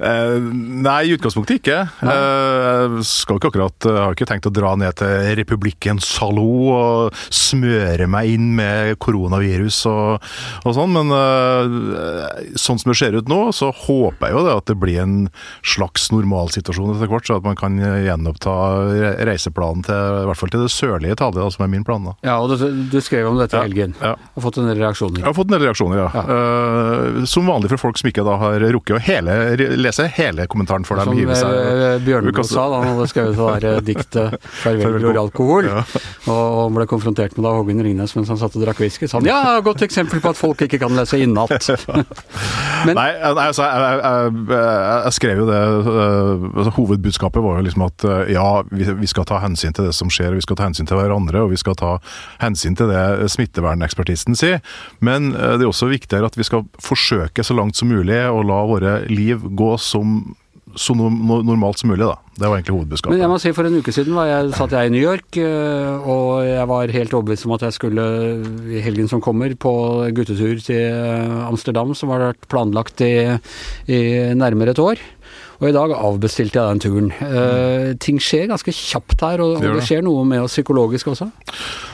Uh, 0.00 0.40
nei, 0.80 1.10
i 1.10 1.12
utgangspunktet 1.12 1.60
ikke. 1.60 1.78
Uh, 2.00 3.00
skal 3.04 3.36
ikke 3.36 3.50
akkurat, 3.50 3.88
uh, 3.88 3.98
har 4.06 4.16
ikke 4.16 4.28
tenkt 4.30 4.48
å 4.48 4.52
dra 4.54 4.72
ned 4.80 4.96
til 4.96 5.34
Republikken 5.36 6.00
Salo 6.00 6.46
og 6.72 7.18
smøre 7.28 8.08
meg 8.08 8.32
inn 8.32 8.46
med 8.56 8.96
koronavirus 9.02 9.82
og, 9.90 10.30
og 10.64 10.76
sånn, 10.76 10.96
men 10.96 11.12
sånn 12.58 12.80
som 12.80 12.90
det 12.90 12.96
ser 12.98 13.16
ut 13.18 13.28
nå, 13.30 13.40
så 13.56 13.70
håper 13.74 14.30
jeg 14.30 14.36
jo 14.36 14.44
det 14.46 14.56
at 14.56 14.70
det 14.70 14.78
blir 14.80 15.02
en 15.02 15.16
slags 15.60 16.08
normalsituasjon 16.14 16.94
etter 16.94 17.10
hvert, 17.10 17.28
så 17.28 17.38
at 17.40 17.46
man 17.46 17.58
kan 17.58 17.76
gjenoppta 17.78 18.54
reiseplanen 19.28 19.84
til 19.86 20.20
i 20.22 20.26
hvert 20.30 20.40
fall 20.40 20.52
til 20.54 20.64
det 20.64 20.72
sørlige 20.72 21.18
Italia, 21.18 21.50
som 21.52 21.66
er 21.66 21.72
min 21.72 21.84
plan. 21.86 22.08
da. 22.08 22.16
Ja, 22.24 22.38
og 22.40 22.54
du, 22.54 22.66
du 22.90 22.98
skrev 23.04 23.28
om 23.28 23.38
dette 23.40 23.58
i 23.58 23.64
helgen. 23.66 23.94
Ja, 24.00 24.14
ja. 24.14 24.32
Har 24.36 24.46
fått 24.46 24.60
en 24.62 24.70
del 24.70 24.80
reaksjoner? 24.80 25.20
Jeg 25.20 25.28
har 25.28 25.36
fått 25.36 25.50
en 25.50 25.56
del 25.58 25.66
reaksjoner, 25.68 26.00
ja. 26.00 26.08
ja. 26.14 27.26
som 27.28 27.48
vanlig 27.50 27.72
for 27.74 27.84
folk 27.88 28.00
som 28.00 28.10
ikke 28.10 28.24
da 28.26 28.38
har 28.40 28.68
rukket 28.78 28.96
å 28.96 29.02
hele 29.04 29.36
lese 29.90 30.06
hele 30.16 30.46
kommentaren 30.50 30.86
for 30.86 31.00
deg. 31.00 31.10
Som 31.36 31.52
eh, 31.52 31.98
Bjørneboe 32.04 32.46
sa 32.46 32.66
da 32.70 32.80
han 32.82 32.94
hadde 32.94 33.08
skrevet 33.10 33.36
det 33.36 33.48
der 33.50 33.66
eh, 33.70 33.82
diktet 33.90 34.36
'Farvel 34.62 34.98
bror 35.00 35.20
alkohol', 35.24 35.68
ja. 35.70 35.84
og 36.32 36.74
ble 36.76 36.86
konfrontert 36.90 37.36
med 37.36 37.46
da 37.46 37.54
Hågen 37.58 37.82
Ringnes 37.84 38.14
mens 38.16 38.30
han 38.32 38.40
satt 38.40 38.56
og 38.56 38.64
drakk 38.64 38.80
whisky. 38.82 39.08
Sa 39.10 39.18
han 39.18 39.28
ja, 39.28 39.58
godt 39.64 39.84
eksempel 39.86 40.22
på 40.22 40.32
at 40.32 40.38
folk 40.38 40.64
ikke 40.66 40.80
kan 40.82 40.94
lese 40.96 41.20
innat. 41.20 41.52
Men, 42.86 42.96
nei, 42.96 43.10
altså, 43.20 43.66
jeg, 43.66 43.98
jeg, 44.00 44.32
jeg, 44.48 45.00
jeg, 45.04 45.12
skrev 45.12 45.40
jo 45.42 45.46
det 45.50 45.58
altså, 45.60 46.70
Hovedbudskapet 46.78 47.44
var 47.44 47.58
jo 47.58 47.64
liksom 47.66 47.84
at 47.84 48.06
ja, 48.32 48.46
vi, 48.70 48.86
vi, 49.02 49.10
skal 49.10 49.26
ta 49.28 49.40
hensyn 49.42 49.76
til 49.76 49.90
det 49.90 49.92
som 49.96 50.08
skjer, 50.12 50.32
og 50.32 50.40
vi 50.40 50.46
skal 50.46 50.56
ta 50.56 50.64
hensyn 50.64 50.88
til 50.88 50.96
hverandre, 50.96 51.42
og 51.44 51.52
vi 51.52 51.60
skal 51.60 51.76
ta 51.76 51.90
hensyn 52.40 52.78
til 52.78 52.88
det 52.88 53.28
smittevernekspertisen 53.34 54.38
sier. 54.38 54.62
Men 55.04 55.32
det 55.34 55.60
er 55.60 55.68
også 55.68 55.90
viktigere 55.90 56.30
at 56.30 56.38
vi 56.40 56.46
skal 56.46 56.64
forsøke 56.80 57.44
så 57.44 57.56
langt 57.58 57.76
som 57.76 57.92
mulig 57.92 58.22
å 58.30 58.40
la 58.46 58.62
våre 58.70 58.94
liv 59.10 59.44
gå 59.44 59.70
som 59.80 60.20
så 60.78 60.94
normalt 60.94 61.80
som 61.80 61.90
mulig, 61.90 62.04
da. 62.06 62.14
Det 62.38 62.46
var 62.46 62.58
egentlig 62.58 62.76
hovedbudskapet. 62.76 63.14
Men 63.14 63.24
jeg 63.24 63.30
må 63.32 63.38
si 63.42 63.52
For 63.56 63.66
en 63.66 63.78
uke 63.80 63.94
siden 63.94 64.14
var 64.16 64.28
jeg, 64.28 64.52
satt 64.56 64.74
jeg 64.76 64.88
i 64.88 64.92
New 64.94 65.02
York, 65.02 65.38
eh, 65.42 66.08
og 66.08 66.46
jeg 66.46 66.68
var 66.70 66.94
helt 66.94 67.16
overbevist 67.16 67.48
om 67.48 67.54
at 67.56 67.64
jeg 67.66 67.76
skulle 67.76 68.04
i 68.70 68.82
helgen 68.84 69.10
som 69.10 69.22
kommer 69.24 69.54
på 69.58 69.72
guttetur 70.16 70.62
til 70.62 71.42
Amsterdam, 71.48 71.94
som 71.98 72.12
har 72.14 72.30
vært 72.30 72.46
planlagt 72.52 73.02
i, 73.04 73.14
i 73.90 74.00
nærmere 74.38 74.76
et 74.76 74.82
år. 74.84 75.02
Og 75.60 75.68
i 75.68 75.74
dag 75.76 75.92
avbestilte 75.92 76.56
jeg 76.56 76.72
den 76.72 76.80
turen. 76.80 77.08
Uh, 77.20 77.92
ting 78.00 78.16
skjer 78.22 78.48
ganske 78.48 78.72
kjapt 78.72 79.20
her, 79.26 79.42
og, 79.44 79.58
og 79.60 79.76
det 79.76 79.84
skjer 79.84 80.04
noe 80.06 80.24
med 80.24 80.40
oss 80.46 80.56
psykologisk 80.56 81.12
også? 81.12 81.28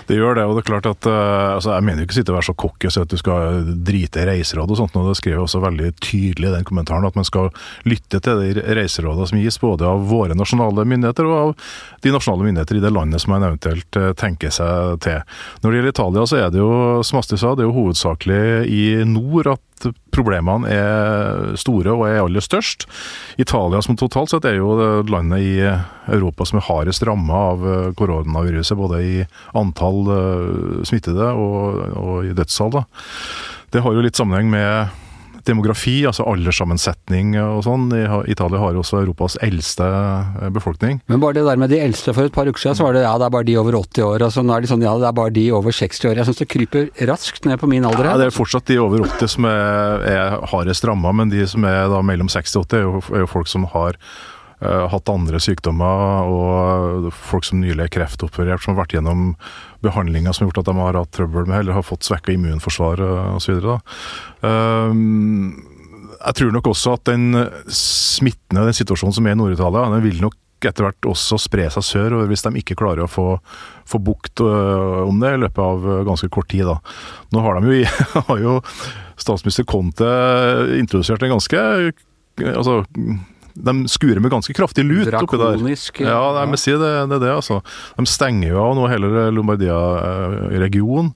Det 0.07 0.15
gjør 0.15 0.39
det, 0.39 0.45
og 0.47 0.55
det 0.55 0.63
er 0.63 0.69
klart 0.69 0.87
at 0.87 1.09
uh, 1.11 1.57
altså, 1.57 1.73
Jeg 1.75 1.87
mener 1.89 2.05
jo 2.05 2.07
ikke 2.07 2.19
sitte 2.21 2.31
og 2.31 2.39
være 2.39 2.47
så 2.47 2.55
cocky 2.63 2.87
og 2.87 2.95
si 2.95 3.03
at 3.03 3.11
du 3.11 3.19
skal 3.19 3.73
drite 3.89 4.23
i 4.23 4.29
reiseråd 4.31 4.71
og 4.71 4.79
sånt, 4.79 4.99
og 5.01 5.11
det 5.11 5.17
skriver 5.19 5.43
også 5.43 5.63
veldig 5.65 5.91
tydelig 5.99 6.51
i 6.53 6.55
den 6.55 6.69
kommentaren 6.69 7.09
at 7.09 7.19
man 7.19 7.27
skal 7.27 7.51
lytte 7.91 8.23
til 8.23 8.45
de 8.45 8.67
reiserådene 8.79 9.27
som 9.33 9.43
gis 9.43 9.59
både 9.63 9.91
av 9.91 10.07
våre 10.07 10.39
nasjonale 10.39 10.87
myndigheter 10.87 11.27
og 11.27 11.37
av 11.41 11.69
de 12.07 12.15
nasjonale 12.15 12.47
myndigheter 12.47 12.79
i 12.79 12.85
det 12.87 12.95
landet 12.95 13.25
som 13.25 13.35
man 13.35 13.49
eventuelt 13.51 13.99
uh, 13.99 14.13
tenker 14.15 14.55
seg 14.55 15.03
til. 15.03 15.27
Når 15.65 15.73
det 15.73 15.81
gjelder 15.81 15.97
Italia, 15.97 16.29
så 16.31 16.39
er 16.45 16.55
det 16.55 16.63
jo, 16.63 16.73
som 17.03 17.19
Astrid 17.19 17.43
sa, 17.43 17.57
det 17.59 17.67
er 17.67 17.73
jo 17.73 17.79
hovedsakelig 17.81 18.43
i 18.71 18.85
nord 19.11 19.57
at 19.57 19.63
problemene 20.15 20.71
er 20.73 21.57
store 21.61 21.93
og 21.93 22.07
er 22.09 22.21
aller 22.23 22.45
størst. 22.45 22.87
Italia 23.41 23.83
som 23.85 23.99
totalt 23.99 24.33
sett 24.33 24.47
er 24.49 24.59
jo 24.59 25.03
landet 25.09 25.45
i 25.45 25.55
Europa 26.13 26.47
som 26.49 26.61
er 26.61 26.67
hardest 26.69 27.05
ramma 27.07 27.43
av 27.53 27.67
koronaviruset, 27.99 28.79
både 28.79 29.03
i 29.05 29.17
antall 29.59 30.13
eh, 30.15 30.85
smittede 30.89 31.33
og, 31.35 31.83
og 31.97 32.31
i 32.31 32.37
dødsfall. 32.37 32.81
Det 33.75 33.83
har 33.83 33.93
jo 33.93 34.05
litt 34.05 34.19
sammenheng 34.19 34.49
med 34.53 35.03
demografi, 35.47 36.01
altså 36.09 36.27
alderssammensetning 36.29 37.35
og 37.41 37.63
sånn. 37.67 37.89
Italia 38.31 38.61
har 38.63 38.75
jo 38.77 38.83
også 38.83 39.01
Europas 39.03 39.39
eldste 39.45 39.87
eh, 39.87 40.51
befolkning. 40.55 41.01
Men 41.11 41.23
bare 41.23 41.39
det 41.39 41.47
der 41.47 41.61
med 41.61 41.73
de 41.73 41.81
eldste 41.83 42.15
for 42.17 42.29
et 42.29 42.35
par 42.35 42.49
uker 42.49 42.63
siden, 42.63 42.79
så 42.79 42.87
var 42.87 42.97
det 42.97 43.05
ja, 43.07 43.15
det 43.21 43.29
er 43.29 43.35
bare 43.37 43.49
de 43.49 43.57
over 43.61 43.79
80 43.81 44.07
år. 44.07 44.27
Altså, 44.29 44.45
nå 44.47 44.57
er 44.57 44.65
det 44.65 44.73
sånn 44.73 44.87
ja, 44.87 44.95
det 45.01 45.11
er 45.11 45.19
bare 45.19 45.35
de 45.37 45.47
over 45.57 45.77
60 45.77 46.11
år. 46.11 46.21
Jeg 46.21 46.31
syns 46.31 46.43
det 46.43 46.51
kryper 46.53 46.89
raskt 47.11 47.49
ned 47.49 47.61
på 47.63 47.71
min 47.71 47.87
alder. 47.89 48.05
her. 48.05 48.17
Ja, 48.17 48.23
det 48.25 48.31
er 48.31 48.39
fortsatt 48.39 48.71
de 48.71 48.81
over 48.83 49.07
80 49.07 49.35
som 49.37 49.51
er, 49.51 50.07
er 50.13 50.39
hardest 50.53 50.87
ramma, 50.89 51.15
men 51.17 51.33
de 51.33 51.47
som 51.49 51.67
er 51.69 51.87
da 51.93 52.03
mellom 52.05 52.31
60 52.33 52.61
og 52.61 52.67
80 52.71 52.81
er 52.81 52.87
jo, 52.87 53.05
er 53.15 53.25
jo 53.25 53.31
folk 53.31 53.51
som 53.51 53.69
har 53.75 54.01
hatt 54.65 55.11
andre 55.13 55.37
sykdommer 55.43 56.31
og 56.33 57.11
folk 57.13 57.45
som 57.45 57.61
nylig 57.61 57.85
er 57.85 57.91
kreftoperert, 57.93 58.63
som 58.65 58.73
har 58.73 58.87
vært 58.87 58.95
gjennom 58.97 59.27
behandlinger 59.85 60.33
som 60.33 60.47
har 60.47 60.49
gjort 60.49 60.63
at 60.63 60.71
de 60.71 60.75
har 60.81 60.97
hatt 60.97 61.13
trøbbel 61.13 61.45
med 61.45 61.61
eller 61.61 61.77
har 61.77 61.85
fått 61.85 62.09
svekka 62.09 62.33
immunforsvar 62.33 63.03
osv. 63.37 63.69
Uh, 64.41 64.97
jeg 66.17 66.39
tror 66.41 66.57
nok 66.57 66.71
også 66.73 66.97
at 66.97 67.05
den 67.11 67.37
smittende 67.69 68.65
den 68.71 68.81
situasjonen 68.81 69.19
som 69.19 69.29
er 69.29 69.37
i 69.37 69.41
Nord-Italia, 69.43 69.91
den 69.93 70.05
vil 70.09 70.25
nok 70.25 70.41
etter 70.65 70.87
hvert 70.87 71.09
også 71.09 71.39
spre 71.41 71.69
seg 71.73 71.85
sørover 71.85 72.31
hvis 72.31 72.45
de 72.47 72.63
ikke 72.63 72.79
klarer 72.79 73.05
å 73.05 73.11
få, 73.11 73.27
få 73.89 74.01
bukt 74.03 74.43
øh, 74.45 75.05
om 75.07 75.21
det 75.23 75.35
i 75.35 75.41
løpet 75.45 75.63
av 75.63 75.85
øh, 75.85 76.03
ganske 76.09 76.31
kort 76.33 76.49
tid. 76.53 76.67
Da. 76.69 76.79
Nå 77.35 77.45
har 77.45 77.61
de 77.61 77.77
jo, 77.77 77.93
har 78.31 78.43
jo 78.43 78.59
statsminister 79.21 79.69
Conte 79.69 80.09
introdusert 80.79 81.23
en 81.23 81.37
ganske 81.37 81.63
altså, 82.53 82.81
de 83.57 83.75
skurer 83.89 84.21
med 84.21 84.31
ganske 84.35 84.55
kraftig 84.57 84.85
lut 84.85 85.09
oppi 85.09 85.41
der. 85.41 85.59
Ja, 86.05 86.21
jeg 86.41 86.53
må 86.53 86.61
si 86.61 86.75
det, 86.77 86.93
det 87.11 87.19
er 87.19 87.23
det, 87.25 87.35
altså. 87.35 87.61
De 87.97 88.07
stenger 88.11 88.53
jo 88.53 88.63
av 88.63 88.75
nå 88.79 88.89
hele 88.93 89.29
Lombardia-regionen. 89.35 91.13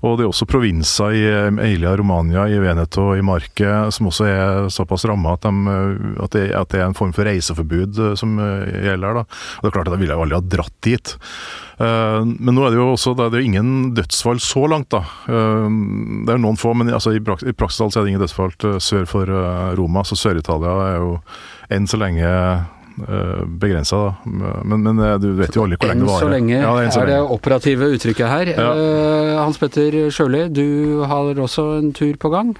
Og 0.00 0.16
det 0.16 0.24
er 0.24 0.30
også 0.30 0.48
provinser 0.48 1.16
i 1.16 1.24
Eilia, 1.60 1.92
Romania, 1.98 2.46
i 2.48 2.60
Veneto 2.62 3.10
i 3.16 3.24
Marke 3.24 3.72
som 3.92 4.08
også 4.08 4.28
er 4.28 4.68
såpass 4.72 5.04
ramma 5.08 5.34
at, 5.36 5.44
de, 5.44 5.74
at, 6.16 6.32
det, 6.36 6.44
at, 6.56 6.70
det, 6.72 6.80
er 6.80 6.86
en 6.88 6.96
form 6.96 7.12
for 7.16 7.28
reiseforbud 7.28 8.00
eh, 8.00 8.14
som 8.18 8.38
eh, 8.40 8.86
gjelder. 8.88 9.20
Da. 9.20 9.24
Og 9.26 9.66
det 9.66 9.70
er 9.70 9.76
klart 9.76 9.90
at 9.90 9.96
Jeg 9.96 10.04
ville 10.04 10.16
jo 10.16 10.24
aldri 10.24 10.38
ha 10.38 10.46
dratt 10.56 10.78
dit. 10.86 11.16
Men 11.80 12.52
nå 12.52 12.64
er 12.66 12.74
det 12.74 12.76
jo 12.76 12.90
også 12.92 13.14
det 13.16 13.24
er 13.24 13.40
jo 13.40 13.48
ingen 13.48 13.70
dødsfall 13.96 14.36
så 14.44 14.66
langt, 14.68 14.90
da. 14.92 14.98
Det 15.24 16.34
er 16.34 16.42
noen 16.42 16.58
få, 16.60 16.74
men 16.76 16.92
altså, 16.92 17.14
i, 17.16 17.22
praksis 17.24 17.96
er 17.96 18.04
det 18.04 18.10
ingen 18.10 18.20
dødsfall 18.20 18.52
sør 18.84 19.06
for 19.08 19.32
Roma. 19.78 20.04
Så 20.04 20.18
Sør-Italia 20.20 20.74
er 20.90 20.98
jo 21.00 21.14
enn 21.72 21.88
så 21.88 21.96
lenge 22.02 22.28
begrensa, 23.60 23.96
da. 23.96 24.32
Men, 24.64 24.82
men, 24.84 25.00
du 25.22 25.32
vet 25.38 25.56
jo 25.56 25.64
aldri 25.66 25.78
hvor 25.80 25.92
lenge 25.92 26.04
det 26.04 26.10
varer. 26.10 26.18
Enn 26.18 26.26
så 26.26 26.32
lenge 26.34 26.56
ja, 26.56 26.74
det 26.76 26.84
er, 26.88 26.98
er 27.02 27.10
det 27.10 27.20
operative 27.36 27.90
uttrykket 27.96 28.30
her. 28.30 28.52
Ja. 28.56 28.68
Uh, 28.74 29.32
Hans 29.44 29.60
Petter 29.60 29.96
Sjøli, 30.14 30.46
du 30.52 31.02
har 31.10 31.40
også 31.46 31.66
en 31.78 31.94
tur 31.96 32.18
på 32.20 32.32
gang? 32.32 32.54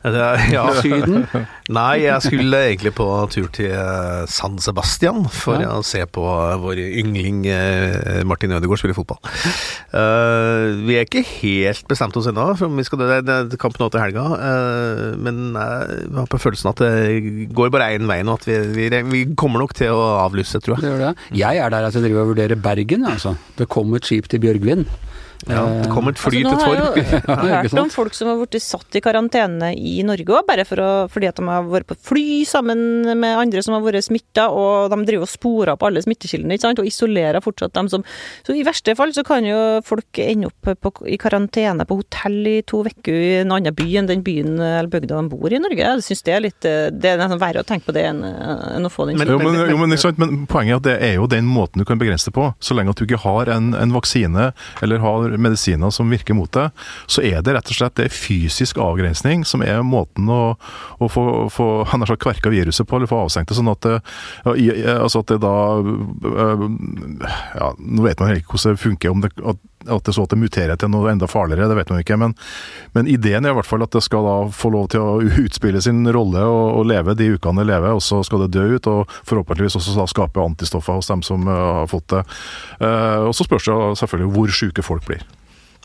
Ja. 0.54 0.64
Syden? 0.80 1.26
Nei, 1.76 2.02
jeg 2.06 2.24
skulle 2.24 2.60
egentlig 2.70 2.92
på 2.96 3.06
tur 3.30 3.50
til 3.54 3.68
eh, 3.74 4.22
San 4.32 4.56
Sebastian 4.62 5.26
for 5.28 5.60
Ja. 5.60 5.74
å 5.76 5.84
se 5.86 6.00
på 6.08 6.24
vår 6.62 6.80
yngling 6.80 7.44
eh, 7.46 8.22
Martin 8.26 8.54
Ødegaard 8.56 8.80
spille 8.80 8.96
fotball. 8.96 9.20
Uh, 9.92 10.80
vi 10.86 10.96
er 10.96 11.04
ikke 11.04 11.22
helt 11.42 11.84
bestemt 11.90 12.16
oss 12.16 12.30
ennå, 12.30 12.48
for 12.58 12.72
vi 12.72 12.86
skal 12.86 13.02
det 13.04 13.20
er 13.20 13.60
kamp 13.60 13.76
nå 13.80 13.90
til 13.92 14.02
helga. 14.02 14.24
Uh, 14.40 15.04
men 15.20 15.52
jeg 15.52 16.10
har 16.16 16.30
på 16.32 16.40
følelsen 16.42 16.72
at 16.72 16.82
det 16.82 17.50
går 17.54 17.72
bare 17.74 17.92
én 17.98 18.08
vei 18.10 18.22
nå, 18.24 18.38
at 18.40 18.48
vi, 18.48 18.58
vi, 18.74 18.88
vi 19.12 19.22
kommer 19.38 19.62
nok 19.62 19.76
til 19.78 19.92
å 19.94 20.02
avlyse, 20.24 20.62
tror 20.64 20.78
jeg. 20.78 20.86
Det 20.86 20.94
gjør 20.94 21.06
det. 21.10 21.14
Jeg 21.44 21.60
er 21.60 21.76
der 21.76 21.90
at 21.90 21.96
jeg 21.96 22.08
driver 22.08 22.24
og 22.24 22.32
vurderer 22.34 22.60
Bergen, 22.60 23.06
altså. 23.10 23.36
Det 23.60 23.68
kom 23.70 23.92
et 23.98 24.08
skip 24.08 24.32
til 24.32 24.42
Bjørgvin. 24.42 24.88
Ja, 25.48 25.62
det 25.80 25.88
kommer 25.88 26.12
et 26.12 26.20
fly 26.20 26.42
Altså, 26.44 26.52
nå 26.52 26.58
til 26.60 26.66
har 26.66 27.44
jeg 27.46 27.70
jo 27.70 27.70
hørt 27.70 27.78
om 27.80 27.92
folk 27.92 28.16
som 28.16 28.28
har 28.28 28.40
blitt 28.42 28.60
satt 28.60 28.98
i 28.98 29.00
karantene 29.04 29.70
i 29.90 30.04
Norge 30.06 30.34
òg, 30.36 30.46
bare 30.48 30.64
for 30.68 30.82
å, 30.82 30.90
fordi 31.12 31.28
at 31.30 31.38
de 31.40 31.46
har 31.48 31.66
vært 31.70 31.88
på 31.90 31.96
fly 32.10 32.26
sammen 32.48 32.80
med 33.20 33.38
andre 33.38 33.62
som 33.64 33.76
har 33.76 33.84
vært 33.84 34.06
smitta, 34.06 34.48
og 34.54 34.92
de 34.92 35.00
driver 35.08 35.26
og 35.26 35.32
sporer 35.32 35.74
opp 35.74 35.84
alle 35.88 36.02
smittekildene, 36.04 36.56
ikke 36.56 36.66
sant, 36.68 36.82
og 36.82 36.88
isolerer 36.90 37.44
fortsatt 37.44 37.74
dem 37.76 37.88
som 37.92 38.04
Så 38.46 38.54
i 38.56 38.64
verste 38.66 38.94
fall 38.96 39.12
så 39.16 39.24
kan 39.26 39.44
jo 39.46 39.58
folk 39.86 40.18
ende 40.22 40.50
opp 40.50 40.70
på, 40.80 40.92
i 41.10 41.18
karantene 41.20 41.86
på 41.88 42.00
hotell 42.00 42.38
i 42.48 42.56
to 42.66 42.82
uker 42.86 43.14
i 43.14 43.32
en 43.42 43.52
annen 43.54 43.74
by 43.76 43.88
enn 44.00 44.08
den 44.08 44.24
byen 44.26 44.56
eller 44.58 44.90
bygda 44.90 45.20
de 45.20 45.30
bor 45.32 45.52
i 45.52 45.60
Norge. 45.62 45.80
Jeg 45.80 46.04
syns 46.06 46.24
det 46.26 46.34
er 46.34 46.44
litt 46.44 46.60
Det 46.60 47.08
er 47.10 47.20
nesten 47.20 47.40
verre 47.40 47.62
å 47.62 47.66
tenke 47.66 47.88
på 47.88 47.94
det 47.96 48.04
enn 48.08 48.20
enn 48.24 48.86
å 48.86 48.90
få 48.92 49.06
den 49.08 49.18
Men- 49.18 49.28
jo, 49.28 49.38
men, 49.38 49.58
jo, 49.70 49.76
men, 49.80 49.96
sant? 49.98 50.18
men 50.18 50.46
poenget 50.50 50.72
er 50.72 50.76
at 50.80 50.86
det 50.86 50.96
er 51.10 51.14
jo 51.18 51.26
den 51.30 51.46
måten 51.46 51.82
du 51.82 51.84
kan 51.84 51.98
begrense 52.00 52.28
det 52.30 52.34
på. 52.36 52.50
Så 52.60 52.74
lenge 52.76 52.90
at 52.94 53.00
du 53.00 53.06
ikke 53.06 53.20
har 53.22 53.50
en, 53.52 53.72
en 53.74 53.92
vaksine 53.94 54.50
eller 54.82 55.02
har 55.02 55.36
medisiner 55.38 55.92
som 55.94 56.10
virker 56.10 56.36
mot 56.36 56.50
deg, 56.52 56.70
så 57.10 57.22
er 57.24 57.42
det 57.42 57.54
rett 57.56 57.70
og 57.72 57.78
slett 57.78 57.96
det 58.00 58.08
er 58.08 58.14
fysisk 58.14 58.80
avgrensning 58.82 59.44
som 59.46 59.62
er 59.62 59.79
måten 59.86 60.28
å, 60.30 60.40
å 60.98 61.08
få, 61.10 61.24
få 61.52 61.68
han 61.92 62.06
sagt, 62.06 62.22
kverka 62.22 62.52
viruset 62.52 62.88
på, 62.88 62.96
eller 62.96 63.10
få 63.10 63.24
avstengt 63.24 63.50
det. 63.50 63.58
Sånn 63.58 63.70
at 63.72 63.86
det, 63.86 63.98
altså 64.96 65.24
at 65.24 65.32
det 65.32 65.40
da 65.42 65.54
øh, 65.80 66.64
ja, 67.56 67.72
Nå 67.78 68.04
vet 68.04 68.20
man 68.20 68.34
ikke 68.34 68.54
hvordan 68.54 68.76
det 68.76 68.82
funker, 68.82 69.10
om 69.14 69.24
det, 69.24 69.32
at, 69.40 70.04
det 70.06 70.14
så 70.14 70.24
at 70.26 70.34
det 70.34 70.40
muterer 70.40 70.80
til 70.80 70.92
noe 70.92 71.10
enda 71.12 71.28
farligere, 71.30 71.68
det 71.70 71.78
vet 71.80 71.92
man 71.92 72.04
ikke. 72.04 72.18
Men, 72.20 72.36
men 72.96 73.10
ideen 73.10 73.46
er 73.46 73.54
i 73.54 73.58
hvert 73.58 73.68
fall 73.68 73.84
at 73.86 73.94
det 73.96 74.04
skal 74.04 74.26
da 74.26 74.36
få 74.54 74.72
lov 74.74 74.90
til 74.92 75.04
å 75.04 75.18
utspille 75.44 75.82
sin 75.84 76.04
rolle 76.12 76.44
og, 76.46 76.80
og 76.80 76.88
leve 76.90 77.16
de 77.18 77.32
ukene 77.34 77.64
det 77.64 77.70
lever, 77.72 77.96
og 77.96 78.04
så 78.04 78.22
skal 78.26 78.44
det 78.44 78.54
dø 78.56 78.66
ut. 78.76 78.90
Og 78.90 79.18
forhåpentligvis 79.28 79.78
også 79.80 79.98
da 79.98 80.08
skape 80.10 80.44
antistoffer 80.44 81.00
hos 81.00 81.10
dem 81.10 81.24
som 81.26 81.48
har 81.50 81.90
fått 81.90 82.08
det. 82.14 82.24
Eh, 82.80 83.28
og 83.28 83.34
så 83.36 83.46
spørs 83.46 83.68
det 83.68 83.78
selvfølgelig 84.02 84.34
hvor 84.36 84.58
syke 84.60 84.86
folk 84.86 85.06
blir. 85.08 85.24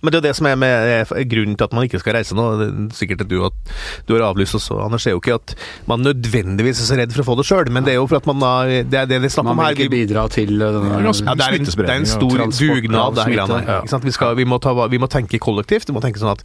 Men 0.05 0.13
det 0.13 0.19
er 0.19 0.21
jo 0.21 0.27
det 0.27 0.35
som 0.38 0.50
er 0.50 0.59
med 0.62 0.89
er 0.95 1.27
grunnen 1.31 1.57
til 1.57 1.67
at 1.67 1.75
man 1.75 1.88
ikke 1.88 2.01
skal 2.01 2.17
reise 2.19 2.38
nå. 2.38 2.45
Det 2.59 2.67
er 2.69 2.89
sikkert 3.00 3.25
at 3.25 3.31
du, 3.31 3.38
at 3.47 3.74
du 4.07 4.15
har 4.15 4.27
avlyst 4.29 4.57
også, 4.59 4.77
Anders. 4.85 5.05
Det 5.05 5.12
er 5.12 5.17
jo 5.17 5.24
ikke 5.24 5.39
at 5.39 5.55
man 5.89 6.05
nødvendigvis 6.05 6.81
er 6.83 6.89
så 6.89 7.00
redd 7.00 7.15
for 7.15 7.25
å 7.25 7.27
få 7.31 7.38
det 7.39 7.47
sjøl, 7.50 7.71
men 7.74 7.88
det 7.88 7.95
er 7.95 8.00
jo 8.00 8.07
for 8.12 8.21
at 8.21 8.29
man 8.29 8.43
har 8.45 8.71
Det 8.85 9.00
er 9.01 9.09
det 9.09 9.21
det 9.24 9.29
er 9.29 9.33
snakk 9.33 9.50
Man 9.50 9.62
vil 9.62 9.85
ikke 9.85 9.93
bidra 9.95 10.25
til 10.31 10.55
uh, 10.62 10.69
denne 10.75 11.01
ja, 11.01 11.13
det, 11.13 11.47
er 11.47 11.57
en, 11.57 11.65
det 11.65 11.89
er 11.89 12.00
en 12.00 12.09
stor 12.09 12.35
dugnad, 12.45 13.00
av 13.01 13.15
det 13.17 13.25
her 13.25 13.35
greiene. 13.35 13.59
ja. 13.67 14.00
Vi, 14.05 14.13
skal, 14.13 14.35
vi, 14.38 14.45
må 14.47 14.59
ta, 14.62 14.74
vi 14.91 15.00
må 15.01 15.09
tenke 15.12 15.39
kollektivt. 15.41 15.89
Vi 15.89 15.95
må 15.95 16.03
tenke 16.03 16.21
sånn 16.21 16.33
at 16.35 16.43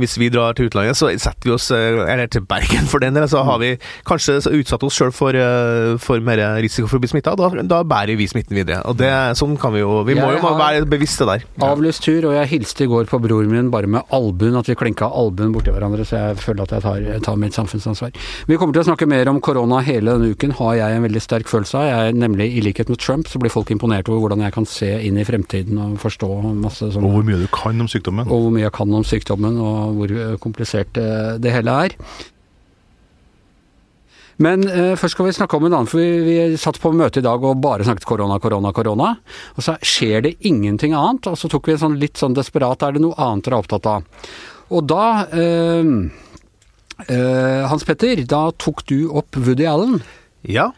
hvis 0.00 0.18
vi 0.20 0.30
drar 0.32 0.56
til 0.58 0.68
utlandet, 0.68 0.98
så 0.98 1.10
setter 1.14 1.48
vi 1.48 1.54
oss 1.54 1.70
eh, 1.74 2.00
Eller 2.08 2.28
til 2.30 2.44
Bergen, 2.48 2.88
for 2.90 3.02
den 3.02 3.16
del, 3.16 3.28
så 3.30 3.44
har 3.46 3.60
vi 3.62 3.74
kanskje 4.08 4.40
utsatt 4.58 4.84
oss 4.86 4.98
sjøl 4.98 5.12
for, 5.14 5.36
eh, 5.36 5.94
for 6.02 6.22
mer 6.24 6.40
risiko 6.62 6.90
for 6.90 6.98
å 6.98 7.04
bli 7.04 7.12
smitta. 7.12 7.36
Da, 7.38 7.50
da 7.68 7.82
bærer 7.88 8.18
vi 8.18 8.28
smitten 8.30 8.58
videre. 8.58 8.82
Og 8.88 8.98
det, 9.00 9.10
sånn 9.38 9.56
kan 9.60 9.74
vi 9.74 9.82
jo 9.84 10.02
Vi 10.08 10.16
må 10.18 10.30
jo 10.34 10.54
være 10.58 10.86
bevisste 10.88 11.26
der. 11.28 11.44
Avlyst 11.64 12.04
tur, 12.06 12.30
og 12.30 12.36
jeg 12.38 12.50
hilste 12.54 12.86
i 12.86 12.90
går 12.90 12.97
på 13.06 13.20
broren 13.22 13.50
min 13.52 13.70
bare 13.70 13.86
med 13.86 14.02
albuen, 14.10 14.56
at 14.58 14.68
vi 14.68 14.74
klinka 14.74 15.06
albuen 15.06 15.52
borti 15.54 15.70
hverandre, 15.70 16.04
så 16.04 16.18
jeg 16.18 16.38
føler 16.42 16.62
at 16.64 16.74
jeg 16.74 16.82
tar, 16.82 17.06
tar 17.24 17.36
mitt 17.36 17.54
samfunnsansvar. 17.54 18.10
Vi 18.48 18.58
kommer 18.58 18.74
til 18.74 18.82
å 18.82 18.88
snakke 18.90 19.06
mer 19.06 19.30
om 19.30 19.40
korona 19.40 19.80
hele 19.86 20.16
denne 20.16 20.32
uken, 20.34 20.56
har 20.58 20.74
jeg 20.80 20.96
en 20.96 21.06
veldig 21.06 21.22
sterk 21.22 21.50
følelse 21.50 21.78
av. 21.78 21.86
Jeg 21.88 22.08
er 22.08 22.18
nemlig, 22.18 22.48
i 22.58 22.64
likhet 22.64 22.90
med 22.90 22.98
Trump, 22.98 23.28
så 23.30 23.38
blir 23.38 23.52
folk 23.54 23.70
imponert 23.74 24.08
over 24.08 24.24
hvordan 24.24 24.42
jeg 24.46 24.56
kan 24.56 24.66
se 24.68 24.90
inn 25.06 25.20
i 25.20 25.26
fremtiden 25.28 25.78
og 25.82 26.00
forstå 26.02 26.32
masse 26.58 26.90
sånn 26.94 27.06
Og 27.06 27.18
hvor 27.18 27.28
mye 27.28 27.38
du 27.40 27.46
kan 27.54 27.78
om 27.80 27.90
sykdommen. 27.90 28.26
og 28.26 28.48
hvor 28.48 28.50
mye 28.54 28.66
jeg 28.66 28.74
kan 28.80 28.98
om 28.98 29.06
sykdommen, 29.06 29.60
og 29.62 30.00
hvor 30.00 30.16
eh, 30.16 30.34
komplisert 30.42 30.98
eh, 30.98 31.36
det 31.38 31.54
hele 31.54 31.78
er. 31.86 31.96
Men 34.44 34.62
eh, 34.70 34.94
først 34.98 35.16
skal 35.16 35.26
vi 35.26 35.34
snakke 35.34 35.58
om 35.58 35.66
en 35.66 35.74
annen, 35.74 35.90
for 35.90 35.98
vi, 35.98 36.36
vi 36.48 36.60
satt 36.60 36.78
på 36.78 36.92
møte 36.94 37.18
i 37.18 37.26
dag 37.26 37.42
og 37.42 37.58
bare 37.62 37.86
snakket 37.86 38.06
korona, 38.06 38.38
korona, 38.42 38.70
korona. 38.74 39.10
Og 39.56 39.66
så 39.66 39.74
skjer 39.82 40.22
det 40.28 40.36
ingenting 40.46 40.94
annet, 40.94 41.26
og 41.26 41.38
så 41.40 41.50
tok 41.50 41.66
vi 41.68 41.74
en 41.74 41.82
sånn 41.82 41.98
litt 41.98 42.20
sånn 42.20 42.36
desperat, 42.38 42.84
er 42.86 42.94
det 42.94 43.02
noe 43.02 43.18
annet 43.18 43.48
dere 43.48 43.58
er 43.58 43.66
opptatt 43.66 43.90
av? 43.90 44.06
Og 44.68 44.84
da 44.86 45.04
eh, 45.34 45.92
eh, 47.08 47.62
Hans 47.70 47.86
Petter, 47.88 48.22
da 48.30 48.48
tok 48.54 48.84
du 48.90 48.98
opp 49.10 49.38
Woody 49.38 49.66
Allen. 49.66 49.98
Ja. 50.46 50.70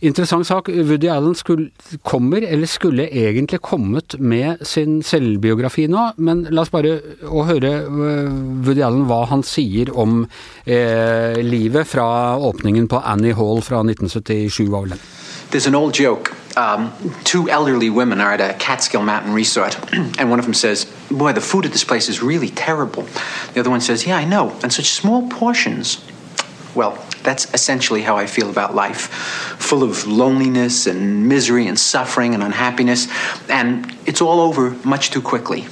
Interessant 0.00 0.46
sak. 0.46 0.68
Woody 0.68 1.08
Allen 1.10 1.34
skulle, 1.34 1.70
kommer, 2.06 2.44
eller 2.46 2.66
skulle 2.70 3.08
egentlig 3.10 3.60
kommet 3.60 4.14
med 4.20 4.62
sin 4.62 5.02
selvbiografi 5.02 5.88
nå, 5.90 6.12
men 6.22 6.44
la 6.54 6.62
oss 6.62 6.70
bare 6.70 7.00
å 7.26 7.42
høre 7.48 7.72
øh, 7.82 8.28
Woody 8.66 8.84
Allen 8.86 9.08
hva 9.10 9.24
han 9.30 9.42
sier 9.42 9.90
om 9.98 10.20
eh, 10.64 11.40
livet 11.42 11.90
fra 11.90 12.36
åpningen 12.38 12.86
på 12.88 13.02
Annie 13.02 13.34
Hall 13.34 13.62
fra 13.66 13.82
1977. 13.82 14.68
var 14.70 14.86
vel 14.86 14.94
det. 14.94 15.02
There's 15.50 15.66
an 15.66 15.74
old 15.74 15.98
joke. 15.98 16.30
Um, 16.56 16.90
two 17.24 17.48
elderly 17.48 17.88
women 17.88 18.20
are 18.20 18.36
Mountain 18.36 19.32
resort, 19.32 19.78
and 20.18 20.30
one 20.30 20.38
of 20.38 20.44
them 20.44 20.54
says, 20.54 20.86
Boy, 21.10 21.32
the 21.32 21.40
food 21.40 21.64
at 21.64 21.72
this 21.72 21.84
place 21.84 22.08
is 22.08 22.22
really 22.22 22.50
terrible. 22.50 23.04
The 23.54 23.60
other 23.60 23.70
one 23.70 23.80
says, 23.80 24.06
Yeah, 24.06 24.16
I 24.16 24.24
know, 24.24 24.52
and 24.62 24.72
such 24.72 24.90
small 24.90 25.28
portions. 25.28 26.04
Well, 26.74 26.98
that's 27.22 27.46
essentially 27.54 28.02
how 28.02 28.16
I 28.16 28.26
feel 28.26 28.50
about 28.50 28.74
life. 28.74 29.08
Full 29.58 29.82
of 29.82 30.06
loneliness 30.06 30.86
and 30.86 31.28
misery 31.28 31.66
and 31.66 31.78
suffering 31.78 32.34
and 32.34 32.42
unhappiness, 32.42 33.08
and 33.48 33.86
it's 34.06 34.20
all 34.20 34.40
over 34.40 34.74
much 34.84 35.10
too 35.10 35.22
quickly. 35.22 35.66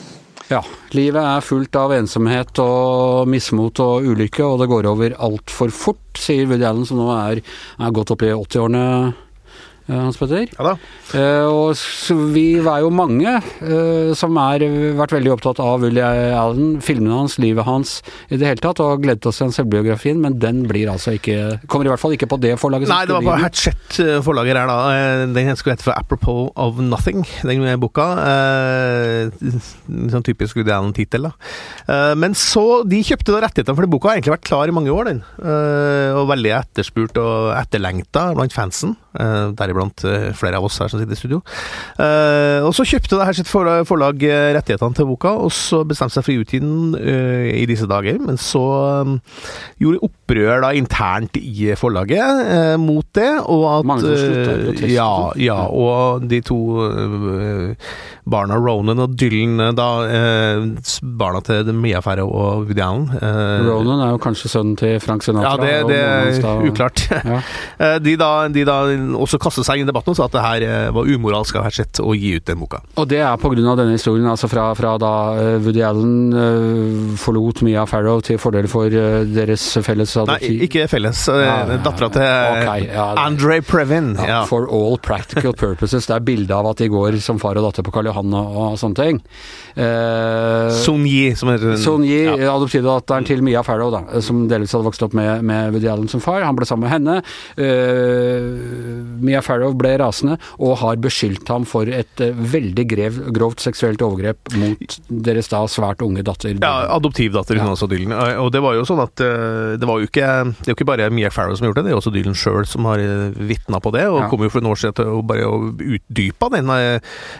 Ja, 0.49 0.61
livet 0.95 1.25
er 1.27 1.43
fullt 1.43 1.75
av 1.75 1.91
ensomhet 1.97 2.59
og 2.63 3.27
mismot 3.27 3.81
og 3.83 4.07
ulykke, 4.07 4.45
og 4.47 4.61
det 4.63 4.69
går 4.71 4.87
over 4.87 5.17
altfor 5.27 5.73
fort, 5.75 6.05
sier 6.23 6.47
Woody 6.47 6.63
Allen, 6.69 6.87
som 6.87 7.01
nå 7.03 7.09
er, 7.17 7.41
er 7.83 7.95
godt 7.95 8.13
opp 8.15 8.23
i 8.23 8.31
80-årene, 8.31 8.85
eh, 9.09 9.25
Hans 9.89 10.17
Petter. 10.19 10.49
ja 10.51 10.65
da. 10.67 10.73
Eh, 11.15 11.47
og 11.47 11.77
vi 12.35 12.59
var 12.65 12.81
jo 12.83 12.89
mange 12.91 13.37
eh, 13.39 14.11
som 14.19 14.35
har 14.41 14.59
vært 14.99 15.15
veldig 15.15 15.31
opptatt 15.37 15.61
av 15.63 15.85
Willy 15.85 16.03
Allen, 16.03 16.81
filmene 16.83 17.15
hans, 17.21 17.37
livet 17.39 17.65
hans 17.69 18.01
i 18.31 18.39
det 18.41 18.49
hele 18.49 18.63
tatt, 18.63 18.81
og 18.83 19.05
gledet 19.05 19.29
oss 19.31 19.39
til 19.39 19.53
selvbiografien, 19.55 20.19
men 20.23 20.41
den 20.43 20.65
blir 20.67 20.91
altså 20.91 21.15
ikke 21.17 21.37
Kommer 21.71 21.87
i 21.87 21.93
hvert 21.93 22.03
fall 22.03 22.17
ikke 22.17 22.29
på 22.31 22.39
det 22.43 22.55
forlaget. 22.59 22.91
Nei, 22.91 23.05
det 23.07 23.15
var 23.15 23.23
bare 23.23 23.39
på. 23.39 23.45
Hatchet-forlaget 23.47 24.59
her, 24.59 24.71
da. 24.71 24.79
Eh, 24.97 25.27
Den 25.37 25.57
skulle 25.57 25.77
hete 25.77 25.87
for 25.87 25.93
'Apropos 25.95 26.51
of 26.57 26.81
Nothing', 26.83 27.25
den 27.43 27.81
boka. 27.81 28.07
Eh, 28.27 29.31
Sånn 30.11 30.25
typisk 30.27 30.57
Woody 30.57 30.73
Allen-tittel, 30.73 31.29
da. 31.29 31.33
Eh, 31.89 32.15
Men 32.15 32.35
så 32.35 32.83
De 32.89 33.03
kjøpte 33.03 33.33
da 33.33 33.41
rettighetene, 33.47 33.75
for 33.77 33.83
den 33.87 33.91
boka 33.91 34.09
har 34.09 34.17
egentlig 34.17 34.35
vært 34.39 34.49
klar 34.49 34.69
i 34.69 34.75
mange 34.75 34.91
år, 34.91 35.05
den. 35.05 35.23
Eh, 35.39 36.13
Og 36.17 36.29
veldig 36.29 36.53
etterspurt 36.63 37.17
og 37.19 37.55
etterlengta 37.55 38.35
blant 38.35 38.53
fansen, 38.53 38.97
der 39.17 39.53
deriblant 39.57 39.76
deriblant 39.77 40.05
eh, 40.05 40.33
flere 40.37 40.59
av 40.59 40.65
oss 40.67 40.79
her 40.81 40.91
som 40.91 41.01
sitter 41.01 41.17
i 41.17 41.21
studio. 41.21 41.41
Eh, 42.01 42.65
og 42.65 42.73
så 42.77 42.87
kjøpte 42.87 43.19
det 43.19 43.29
her 43.29 43.37
sitt 43.37 43.51
forlag, 43.51 44.23
eh, 44.25 44.53
rettighetene 44.57 44.97
til 44.97 45.09
boka, 45.11 45.35
og 45.47 45.53
så 45.55 45.83
bestemte 45.87 46.17
seg 46.17 46.27
for 46.27 46.35
å 46.35 46.45
utgi 46.45 46.61
den 46.63 46.97
i 46.97 47.65
disse 47.69 47.89
dager. 47.91 48.19
Men 48.23 48.41
så 48.41 48.65
eh, 49.05 49.43
gjorde 49.83 50.03
opprør 50.09 50.65
da 50.65 50.73
internt 50.77 51.37
i 51.39 51.73
forlaget 51.79 52.79
mot 52.83 53.07
det, 53.17 53.31
og 53.47 53.65
at 53.71 53.87
Mange 53.87 54.07
som 54.07 54.17
sluttet 54.17 54.51
i 54.51 54.67
protest. 54.67 54.93
Ja, 54.95 55.11
ja, 55.41 55.59
og 55.71 56.27
de 56.29 56.41
to 56.45 56.59
barna 58.27 58.57
Ronan 58.59 59.03
og 59.05 59.15
Dylan, 59.19 59.61
da 59.77 59.89
barna 61.21 61.43
til 61.47 61.71
Mia 61.77 62.01
Farrow 62.03 62.31
og 62.35 62.67
Woody 62.67 62.83
Allen 62.83 63.07
Ronan 63.67 64.03
er 64.03 64.15
jo 64.15 64.21
kanskje 64.23 64.51
sønnen 64.51 64.75
til 64.81 64.97
Frank 65.03 65.23
Sinatra. 65.27 65.55
ja, 65.55 65.83
det, 65.87 65.93
det 65.93 66.01
er 66.49 66.67
uklart. 66.67 67.05
Ja. 67.13 67.41
De 68.07 68.15
da, 68.19 68.31
de 68.53 68.63
da 68.67 68.77
også 69.19 69.39
kastet 69.43 69.66
seg 69.67 69.83
i 69.83 69.87
debatten 69.89 70.15
og 70.15 70.19
sa 70.19 70.29
at 70.29 70.37
det 70.37 70.45
her 70.45 70.67
eh, 70.67 70.89
var 70.95 71.11
umoralsk 71.11 71.59
av 71.59 71.67
Hatchett 71.67 72.01
å 72.03 72.15
gi 72.17 72.37
ut 72.39 72.47
den 72.47 72.61
boka. 72.63 72.83
Og 72.97 73.09
det 73.11 73.21
er 73.25 73.37
pga. 73.41 73.55
denne 73.57 73.97
historien, 73.97 74.27
altså 74.31 74.49
fra, 74.51 74.69
fra 74.79 74.95
da 75.03 75.13
eh, 75.41 75.57
Woody 75.65 75.83
Allen 75.87 76.17
eh, 76.33 77.17
forlot 77.21 77.63
Mia 77.67 77.87
Farrow 77.89 78.23
til 78.25 78.41
fordel 78.43 78.69
for 78.71 78.91
deres 78.91 79.67
felles 79.85 80.17
adoptiv... 80.17 80.57
Nei, 80.57 80.69
ikke 80.69 80.87
felles. 80.91 81.27
Ja. 81.27 81.59
Dattera 81.83 82.11
til 82.15 82.25
okay, 82.27 82.89
ja, 82.91 83.11
Andre 83.23 83.61
Previn. 83.67 84.15
Ja. 84.21 84.45
For 84.49 84.69
all 84.73 84.99
practical 85.03 85.55
purposes. 85.57 86.07
Det 86.09 86.17
er 86.17 86.27
bilde 86.27 86.55
av 86.57 86.71
at 86.71 86.83
de 86.83 86.91
går 86.93 87.19
som 87.25 87.41
far 87.43 87.59
og 87.59 87.67
datter 87.69 87.87
på 87.87 87.95
Karl 87.95 88.11
Johan 88.11 88.35
og, 88.37 88.59
og 88.63 88.81
sånne 88.81 89.01
ting. 89.01 89.21
Eh, 89.77 90.71
Sun 90.71 91.07
Yi, 91.09 91.35
som 91.37 91.51
heter 91.53 91.77
Son 91.81 92.05
Yi, 92.07 92.23
ja. 92.27 92.53
adoptivdatteren 92.55 93.27
til 93.29 93.43
Mia 93.45 93.63
Farrow, 93.67 93.91
da, 93.93 94.21
som 94.25 94.47
delvis 94.51 94.73
hadde 94.77 94.89
vokst 94.89 95.05
opp 95.07 95.17
med, 95.17 95.45
med 95.47 95.75
Woody 95.75 95.91
Allen 95.93 96.11
som 96.13 96.23
far. 96.25 96.45
Han 96.47 96.57
ble 96.59 96.69
sammen 96.69 96.87
med 96.87 96.95
henne. 96.95 97.19
Eh, 97.61 98.51
Mia 99.27 99.43
Farrow 99.43 99.56
ble 99.77 99.93
rasende 99.99 100.39
og 100.59 100.77
har 100.83 100.97
beskyldt 100.97 101.49
ham 101.53 101.65
for 101.69 101.89
et 101.89 102.21
eh, 102.25 102.33
veldig 102.37 102.85
grev, 102.89 103.19
grovt 103.37 103.61
seksuelt 103.65 104.03
overgrep 104.03 104.53
mot 104.57 104.97
deres 105.09 105.49
da 105.53 105.65
svært 105.71 106.03
unge 106.07 106.23
datter. 106.27 106.55
Ja, 106.61 106.87
adoptivdatter 106.97 107.59
hun 107.59 107.67
Ja. 107.67 107.73
også, 107.75 107.89
Dylan. 107.91 108.13
Eh, 108.13 108.37
Og 108.43 108.53
det 108.53 108.61
var 108.63 108.75
jo 108.75 108.85
sånn 108.85 109.03
at 109.03 109.21
eh, 109.21 109.77
det 109.81 109.87
var 109.89 109.99
jo 110.01 110.07
ikke 110.07 110.27
Det 110.27 110.69
er 110.69 110.73
jo 110.73 110.77
ikke 110.77 110.87
bare 110.93 111.11
Mia 111.11 111.31
Farrow 111.31 111.55
som 111.57 111.65
har 111.67 111.73
gjort 111.73 111.77
det, 111.83 111.85
det 111.85 111.91
er 111.93 111.97
jo 111.97 112.01
også 112.03 112.13
Dylan 112.15 112.35
sjøl 112.39 112.67
som 112.67 112.85
har 112.85 112.99
vitna 113.37 113.81
på 113.81 113.93
det, 113.93 114.07
og 114.09 114.21
Ja. 114.23 114.29
kom 114.29 114.43
jo 114.43 114.49
for 114.51 114.61
noen 114.61 114.73
år 114.73 114.81
siden 114.81 114.95
til 114.95 115.05
å 115.07 115.23
bare 115.27 115.47
utdype 115.47 116.51
den 116.53 116.69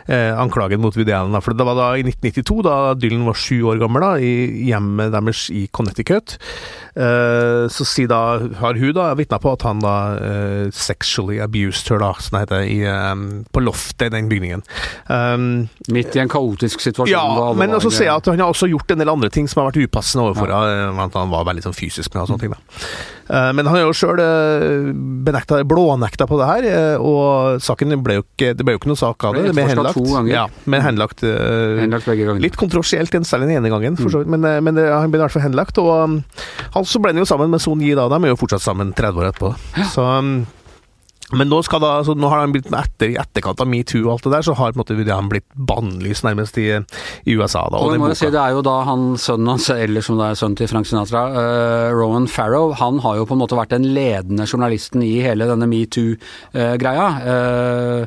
anklagen 0.09 0.81
mot 0.81 0.95
Woody 0.97 1.13
Allen. 1.13 1.41
For 1.43 1.53
det 1.55 1.65
var 1.67 1.75
da 1.79 1.89
i 1.97 2.03
1992, 2.03 2.63
da 2.63 2.95
Dylan 2.95 3.25
var 3.27 3.35
sju 3.35 3.63
år 3.65 3.79
gammel, 3.81 4.01
da, 4.01 4.15
i 4.19 4.67
hjemmet 4.71 5.13
deres 5.13 5.51
i 5.51 5.67
Connecticut. 5.73 6.37
Så 6.97 7.85
si 7.87 8.07
da, 8.07 8.39
har 8.61 8.75
hun 8.79 8.93
da 8.97 9.11
vitna 9.19 9.39
på 9.43 9.53
at 9.53 9.63
han 9.67 9.81
da 9.81 9.97
sexually 10.73 11.39
abused 11.43 11.89
her, 11.93 11.99
da, 11.99 12.06
det 12.07 12.41
heter, 12.45 12.65
i, 12.71 12.79
um, 13.13 13.45
på 13.53 13.63
loftet 13.65 14.07
i 14.09 14.15
den 14.17 14.29
bygningen. 14.31 14.63
Um, 15.09 15.69
Midt 15.93 16.15
i 16.17 16.23
en 16.23 16.29
kaotisk 16.33 16.81
situasjon. 16.81 17.13
ja, 17.13 17.53
men 17.59 17.75
så 17.81 17.91
ser 17.91 18.09
jeg 18.11 18.15
at 18.17 18.27
han 18.27 18.39
har 18.41 18.53
også 18.53 18.69
gjort 18.71 18.91
en 18.95 18.99
del 19.03 19.09
andre 19.13 19.31
ting 19.31 19.49
som 19.49 19.63
har 19.63 19.71
vært 19.73 19.83
upassende 19.89 20.27
overfor 20.29 20.51
henne. 20.53 21.07
At 21.07 21.15
han 21.19 21.31
var 21.31 21.45
veldig 21.49 21.67
sånn 21.67 21.77
fysisk 21.77 22.15
med 22.15 22.25
og 22.25 22.33
sånne 22.33 22.41
ting. 22.47 22.55
da. 22.57 22.81
Uh, 23.27 23.53
Men 23.57 23.67
han 23.67 23.75
har 23.75 23.83
jo 23.89 23.95
sjøl 23.97 24.21
benekta, 25.27 25.63
blånekta 25.67 26.27
på 26.31 26.39
det 26.41 26.47
her, 26.47 26.67
eh, 26.71 27.03
og 27.03 27.61
saken 27.63 27.95
ble 28.05 28.21
jo 28.21 28.25
ikke, 28.25 28.53
det 28.57 28.67
ble 28.67 28.77
jo 28.77 28.81
ikke 28.81 28.91
noe 28.93 29.01
sak 29.01 29.25
av 29.27 29.35
det. 29.37 29.47
Det 29.49 29.55
ble 29.57 29.67
henlagt. 29.71 29.97
to 29.99 30.05
ganger. 30.05 30.33
Ja, 30.33 30.47
men 30.67 30.85
henlagt 30.85 31.25
eh, 31.27 31.81
Henlagt 31.83 32.07
begge 32.09 32.27
ganger. 32.29 32.43
Litt 32.45 32.59
kontroversielt, 32.61 33.15
selv 33.27 33.47
den 33.47 33.57
ene 33.57 33.71
gangen, 33.73 33.97
Mm. 33.97 34.03
for 34.03 34.11
så 34.11 34.19
vidt, 34.23 34.29
men, 34.29 34.45
eh, 34.45 34.61
men 34.61 34.77
han 34.77 35.11
ble 35.11 35.19
i 35.21 35.23
hvert 35.25 35.33
fall 35.33 35.43
henlagt. 35.43 35.79
Og 35.79 35.91
um, 36.05 36.25
han 36.75 36.85
så 36.85 37.01
ble 37.01 37.13
han 37.15 37.19
jo 37.23 37.25
sammen 37.29 37.51
med 37.51 37.61
Son 37.61 37.81
Yi 37.81 37.95
da, 37.95 38.09
de 38.09 38.19
er 38.25 38.35
jo 38.35 38.37
fortsatt 38.37 38.63
sammen 38.63 38.93
30 38.95 39.21
år 39.23 39.31
etterpå. 39.33 39.55
Så 39.93 40.03
um, 40.05 40.47
men 41.35 41.49
nå, 41.51 41.59
da, 41.67 41.89
altså, 41.99 42.15
nå 42.15 42.29
har 42.31 42.45
han 42.45 42.53
blitt 42.55 42.69
etter, 42.71 43.11
i 43.11 43.19
etterkant 43.19 43.59
av 43.63 43.67
metoo 43.67 44.05
og 44.05 44.13
alt 44.13 44.27
det 44.29 44.33
der, 44.37 44.45
så 44.47 44.55
har 44.55 44.71
på 44.71 44.79
en 44.79 44.83
måte 44.85 44.95
Woody 44.95 45.17
blitt 45.33 45.47
bannlyst 45.59 46.23
nærmest 46.23 46.59
i, 46.63 46.69
i 47.27 47.35
USA. 47.35 47.65
da. 47.67 47.81
Og 47.81 47.89
og 47.89 47.97
jeg 47.97 48.03
må 48.03 48.11
boka- 48.13 48.19
si, 48.21 48.31
Det 48.31 48.43
er 48.43 48.55
jo 48.55 48.63
da 48.63 48.77
han, 48.87 49.07
sønnen 49.19 49.51
hans, 49.57 49.67
eller 49.75 50.07
som 50.07 50.21
det 50.21 50.29
er 50.29 50.39
sønnen 50.39 50.57
til 50.61 50.71
Frank 50.71 50.87
Sinatra, 50.87 51.25
uh, 51.35 51.91
Rowan 51.97 52.29
Farrow, 52.31 52.71
han 52.79 53.03
har 53.03 53.19
jo 53.19 53.27
på 53.27 53.35
en 53.35 53.43
måte 53.43 53.59
vært 53.59 53.75
den 53.75 53.89
ledende 53.97 54.47
journalisten 54.47 55.03
i 55.03 55.17
hele 55.25 55.51
denne 55.51 55.67
metoo-greia. 55.67 57.09
Uh, 57.27 58.07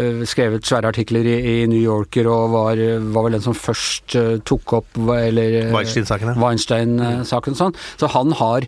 uh, 0.00 0.24
skrevet 0.24 0.64
svære 0.64 0.94
artikler 0.94 1.28
i, 1.28 1.36
i 1.60 1.68
New 1.68 1.82
Yorker 1.82 2.32
og 2.32 2.48
var, 2.56 2.80
var 3.12 3.28
vel 3.28 3.36
den 3.36 3.44
som 3.44 3.54
først 3.54 4.16
tok 4.48 4.78
opp 4.80 5.00
Weinstein-saken. 5.04 6.36
Weinstein-saken 6.40 7.60
sånn. 7.60 7.76
Så 8.00 8.08
han 8.16 8.32
har 8.40 8.64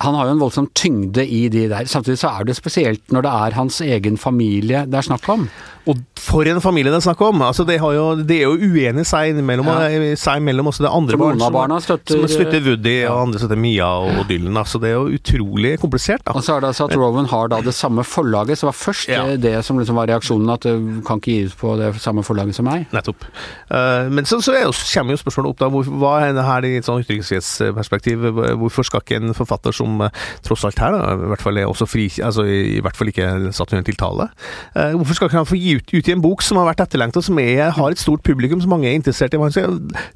han 0.00 0.14
har 0.16 0.26
jo 0.30 0.32
en 0.36 0.40
voldsom 0.40 0.70
tyngde 0.74 1.26
i 1.28 1.48
de 1.52 1.66
der. 1.68 1.84
Samtidig 1.90 2.18
så 2.22 2.30
er 2.40 2.44
det 2.48 2.56
spesielt 2.56 3.12
når 3.12 3.22
det 3.26 3.32
er 3.46 3.58
hans 3.58 3.80
egen 3.84 4.16
familie 4.16 4.86
det 4.88 4.94
er 5.00 5.02
snakk 5.10 5.28
om. 5.28 5.48
Og 5.88 5.96
for 6.20 6.44
en 6.46 6.60
familie 6.60 6.92
det 6.92 6.98
er 7.00 7.04
snakk 7.08 7.20
om! 7.24 7.40
Altså, 7.42 7.64
det, 7.66 7.78
har 7.80 7.94
jo, 7.96 8.02
det 8.22 8.36
er 8.36 8.42
jo 8.44 8.52
uenige 8.68 9.04
seg 9.08 9.38
imellom, 9.40 9.66
Ja. 9.66 10.14
seg 10.20 10.36
imellom 10.42 10.68
også 10.68 10.84
det 10.84 10.90
andre 10.92 11.16
barn 11.18 11.40
som, 11.40 11.52
barna 11.56 11.78
støtter- 11.80 12.20
som 12.20 12.28
støtter 12.28 12.60
Woody, 12.66 12.92
Ja. 13.00 13.14
og 13.14 13.22
andre 13.26 13.40
støtter 13.40 13.56
Mia 13.58 13.86
og 13.88 14.28
Dylan. 14.28 14.56
Altså, 14.60 14.78
det 14.78 14.90
er 14.90 14.98
jo 14.98 15.16
utrolig 15.16 15.72
komplisert. 15.80 16.20
da. 16.26 16.32
Og 16.36 16.44
så 16.44 16.56
er 16.56 16.60
det 16.60 16.68
altså 16.74 16.84
at 16.90 16.96
Rowan 17.00 17.26
har 17.32 17.48
da 17.48 17.60
det 17.64 17.74
samme 17.74 18.04
forlaget, 18.04 18.58
som 18.60 18.68
var 18.68 18.76
først 18.76 19.08
Ja. 19.08 19.24
eh, 19.32 19.36
det 19.40 19.64
som 19.64 19.78
liksom 19.80 19.96
var 19.96 20.06
reaksjonen, 20.12 20.52
at 20.52 20.60
du 20.68 21.00
kan 21.06 21.16
ikke 21.18 21.32
gi 21.32 21.44
ut 21.48 21.56
på 21.58 21.76
det 21.80 21.94
samme 22.00 22.22
forlaget 22.22 22.54
som 22.54 22.66
meg. 22.68 22.86
Nettopp. 22.92 23.24
Uh, 23.70 24.08
men 24.12 24.24
så, 24.28 24.38
så 24.44 24.52
er 24.54 24.64
jo, 24.68 24.72
kommer 24.94 25.16
jo 25.16 25.22
spørsmålet 25.24 25.48
opp 25.54 25.58
da, 25.64 25.68
hvor, 25.72 25.84
hva 25.84 26.14
er 26.28 26.32
det 26.36 26.44
her 26.44 26.68
i 26.68 26.76
et 26.76 26.84
sånn 26.84 27.00
ytringsfrihetsperspektiv? 27.02 28.28
Hvorfor 28.60 28.84
skal 28.86 29.00
ikke 29.00 29.16
en 29.16 29.34
forfatter 29.34 29.72
som 29.74 29.89
eh, 30.06 30.22
tross 30.46 30.64
alt 30.68 30.80
her, 30.82 30.94
da, 30.94 31.14
i 31.14 31.30
hvert 31.32 31.44
fall 31.44 31.58
fri, 31.90 32.06
altså 32.22 32.44
i, 32.46 32.80
hvert 32.84 32.98
fall 32.98 33.10
ikke 33.12 33.28
satt 33.56 33.74
under 33.74 33.86
tiltale, 33.86 34.28
eh, 34.74 34.94
hvorfor 34.96 35.18
skal 35.18 35.30
ikke 35.30 35.40
han 35.40 35.48
få 35.48 35.58
gi 35.60 35.76
ut, 35.80 35.94
i 36.00 36.14
en 36.14 36.22
bok 36.24 36.44
som 36.44 36.60
har 36.60 36.68
vært 36.70 36.84
etterlengta, 36.86 37.22
som 37.24 37.38
er, 37.42 37.70
har 37.76 37.94
et 37.94 38.00
stort 38.00 38.22
publikum, 38.26 38.60
som 38.62 38.72
mange 38.72 38.88
er 38.90 38.98
interessert 38.98 39.34
i? 39.34 39.40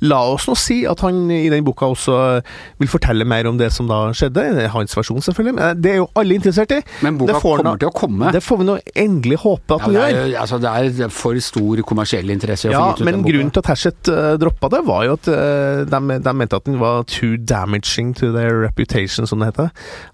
La 0.04 0.20
oss 0.34 0.46
nå 0.48 0.56
si 0.58 0.82
at 0.88 1.00
han 1.04 1.24
i 1.32 1.48
den 1.52 1.64
boka 1.66 1.88
også 1.90 2.18
vil 2.80 2.90
fortelle 2.90 3.26
mer 3.28 3.48
om 3.50 3.58
det 3.60 3.70
som 3.74 3.88
da 3.90 4.06
skjedde. 4.16 4.44
Hans 4.74 4.94
versjon, 4.96 5.22
selvfølgelig. 5.24 5.54
Men 5.58 5.82
det 5.82 5.92
er 5.94 6.00
jo 6.02 6.08
alle 6.18 6.38
interessert 6.38 6.72
i. 6.76 6.80
Men 7.04 7.18
boka 7.20 7.38
kommer 7.42 7.70
nå- 7.70 7.76
til 7.80 7.90
å 7.90 7.94
komme. 7.94 8.32
Det 8.34 8.42
får 8.44 8.60
vi 8.60 8.68
nå 8.68 8.78
endelig 9.04 9.40
håpe 9.44 9.76
at 9.78 9.86
Ja, 9.86 10.08
den 10.08 10.14
gjør. 10.14 10.40
altså, 10.42 10.60
det 10.62 11.04
er 11.04 11.14
for 11.14 11.38
stor 11.40 11.82
kommersiell 11.86 12.30
interesse 12.30 12.70
Ja, 12.70 12.92
ut 12.92 13.00
men 13.04 13.22
grunnen 13.24 13.52
til 13.54 13.62
at 13.64 13.70
Hachette 13.72 14.12
uh, 14.12 14.36
droppa 14.40 14.70
det, 14.72 14.82
var 14.86 15.04
jo 15.06 15.16
at 15.18 15.28
uh, 15.28 15.84
de, 15.88 16.18
de 16.24 16.34
mente 16.34 16.56
at 16.56 16.66
den 16.68 16.78
var 16.80 17.04
too 17.10 17.36
damaging 17.36 18.14
to 18.14 18.32
their 18.32 18.60
reputation, 18.64 19.26
som 19.26 19.40
det 19.40 19.52
heter. 19.52 19.63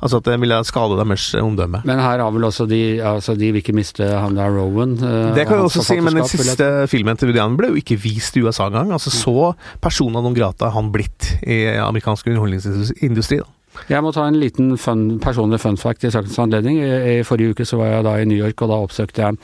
Altså 0.00 0.20
at 0.20 0.24
det 0.30 0.38
ville 0.40 0.58
skade 0.64 0.96
deres 1.00 1.28
omdømme. 1.40 1.82
Men 1.84 1.98
her 2.02 2.18
har 2.24 2.30
vel 2.34 2.44
også 2.48 2.66
de 2.70 2.80
altså 3.04 3.34
de 3.38 3.52
vil 3.52 3.62
ikke 3.62 3.74
miste 3.76 4.04
han 4.04 4.34
der 4.38 4.50
Rowan. 4.54 4.94
eh, 4.98 5.34
Det 5.34 5.46
kan 5.46 5.56
jeg 5.60 5.68
også 5.70 5.84
si, 5.84 6.00
men 6.00 6.14
den 6.20 6.28
siste 6.30 6.68
filmen 6.88 7.16
til 7.16 7.28
Woody 7.30 7.40
Allen 7.42 7.56
ble 7.60 7.68
jo 7.74 7.80
ikke 7.80 7.98
vist 8.00 8.36
i 8.36 8.42
USA 8.44 8.66
engang. 8.70 8.92
Altså 8.92 9.10
så 9.10 9.54
persona 9.80 10.20
non 10.20 10.34
grata 10.36 10.70
han 10.74 10.92
blitt 10.92 11.34
i 11.46 11.64
amerikansk 11.80 12.26
underholdningsindustri. 12.26 13.38
da. 13.38 13.48
Jeg 13.88 14.02
må 14.02 14.10
ta 14.12 14.24
en 14.26 14.34
liten 14.34 14.72
fun, 14.76 15.20
personlig 15.22 15.60
fun 15.62 15.76
fact 15.78 16.02
i 16.04 16.10
sakens 16.10 16.36
anledning. 16.42 16.80
I, 16.82 17.20
I 17.20 17.22
forrige 17.24 17.54
uke 17.54 17.64
så 17.64 17.78
var 17.78 17.86
jeg 17.92 18.04
da 18.04 18.14
i 18.18 18.24
New 18.26 18.36
York, 18.36 18.60
og 18.66 18.68
da 18.72 18.78
oppsøkte 18.82 19.22
jeg 19.22 19.38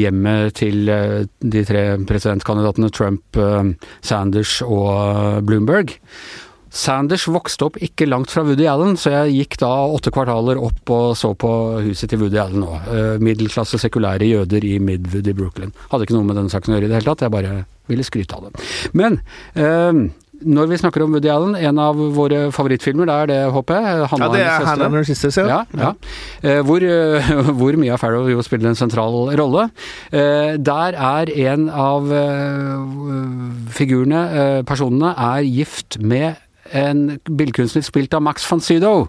hjemmet 0.00 0.54
til 0.56 0.88
eh, 0.88 1.26
de 1.44 1.62
tre 1.68 1.82
presidentkandidatene 2.08 2.88
Trump, 2.90 3.36
eh, 3.36 3.68
Sanders 4.02 4.62
og 4.64 5.44
Bloomberg. 5.46 5.92
Sanders 6.70 7.26
vokste 7.30 7.68
opp 7.68 7.78
ikke 7.82 8.08
langt 8.08 8.32
fra 8.32 8.44
Woody 8.46 8.66
Allen, 8.70 8.98
så 9.00 9.12
jeg 9.14 9.36
gikk 9.36 9.60
da 9.62 9.70
åtte 9.92 10.12
kvartaler 10.14 10.60
opp 10.60 10.92
og 10.92 11.14
så 11.18 11.32
på 11.38 11.52
huset 11.86 12.10
til 12.12 12.24
Woody 12.24 12.40
Allen 12.42 12.66
òg. 12.66 12.90
Middelklasse 13.22 13.80
sekulære 13.80 14.28
jøder 14.28 14.66
i 14.66 14.76
Midwood 14.82 15.30
i 15.30 15.36
Brooklyn. 15.36 15.74
Hadde 15.92 16.08
ikke 16.08 16.18
noe 16.18 16.28
med 16.28 16.40
denne 16.40 16.52
saken 16.52 16.74
å 16.74 16.78
gjøre 16.78 16.90
i 16.90 16.92
det 16.92 17.00
hele 17.00 17.10
tatt, 17.12 17.26
jeg 17.26 17.34
bare 17.34 17.56
ville 17.90 18.06
skryte 18.06 18.36
av 18.36 18.48
det. 18.48 18.66
Men 18.98 19.20
eh, 19.54 20.06
når 20.44 20.68
vi 20.68 20.78
snakker 20.80 21.04
om 21.04 21.14
Woody 21.14 21.30
Allen, 21.32 21.54
en 21.56 21.78
av 21.80 21.98
våre 22.16 22.46
favorittfilmer, 22.54 23.08
det 23.08 23.14
er 23.16 23.30
det, 23.30 23.38
håper 23.54 23.78
jeg? 23.78 23.84
Ja, 23.86 24.28
det 24.32 24.42
er 24.42 24.66
Hannah 24.68 24.88
and 24.88 24.98
Her 24.98 25.06
Sisters, 25.08 25.38
ja. 25.40 25.46
Ja, 25.48 25.60
ja. 25.80 25.92
Eh, 26.42 26.60
hvor, 26.66 26.84
eh, 26.84 27.30
hvor 27.58 27.78
Mia 27.80 27.96
Farrow 28.00 28.28
jo 28.30 28.44
spiller 28.44 28.70
en 28.70 28.78
sentral 28.78 29.16
rolle. 29.38 29.68
Eh, 30.10 30.56
der 30.60 30.98
er 30.98 31.32
en 31.50 31.68
av 31.70 32.10
eh, 32.12 33.70
figurene, 33.76 34.24
eh, 34.26 34.58
personene, 34.68 35.14
er 35.16 35.46
gift 35.46 36.00
med 36.02 36.42
en 36.72 37.18
billedkunstner 37.28 37.84
spilt 37.86 38.14
av 38.14 38.22
Max 38.22 38.46
von 38.50 38.60
Sydow. 38.60 39.06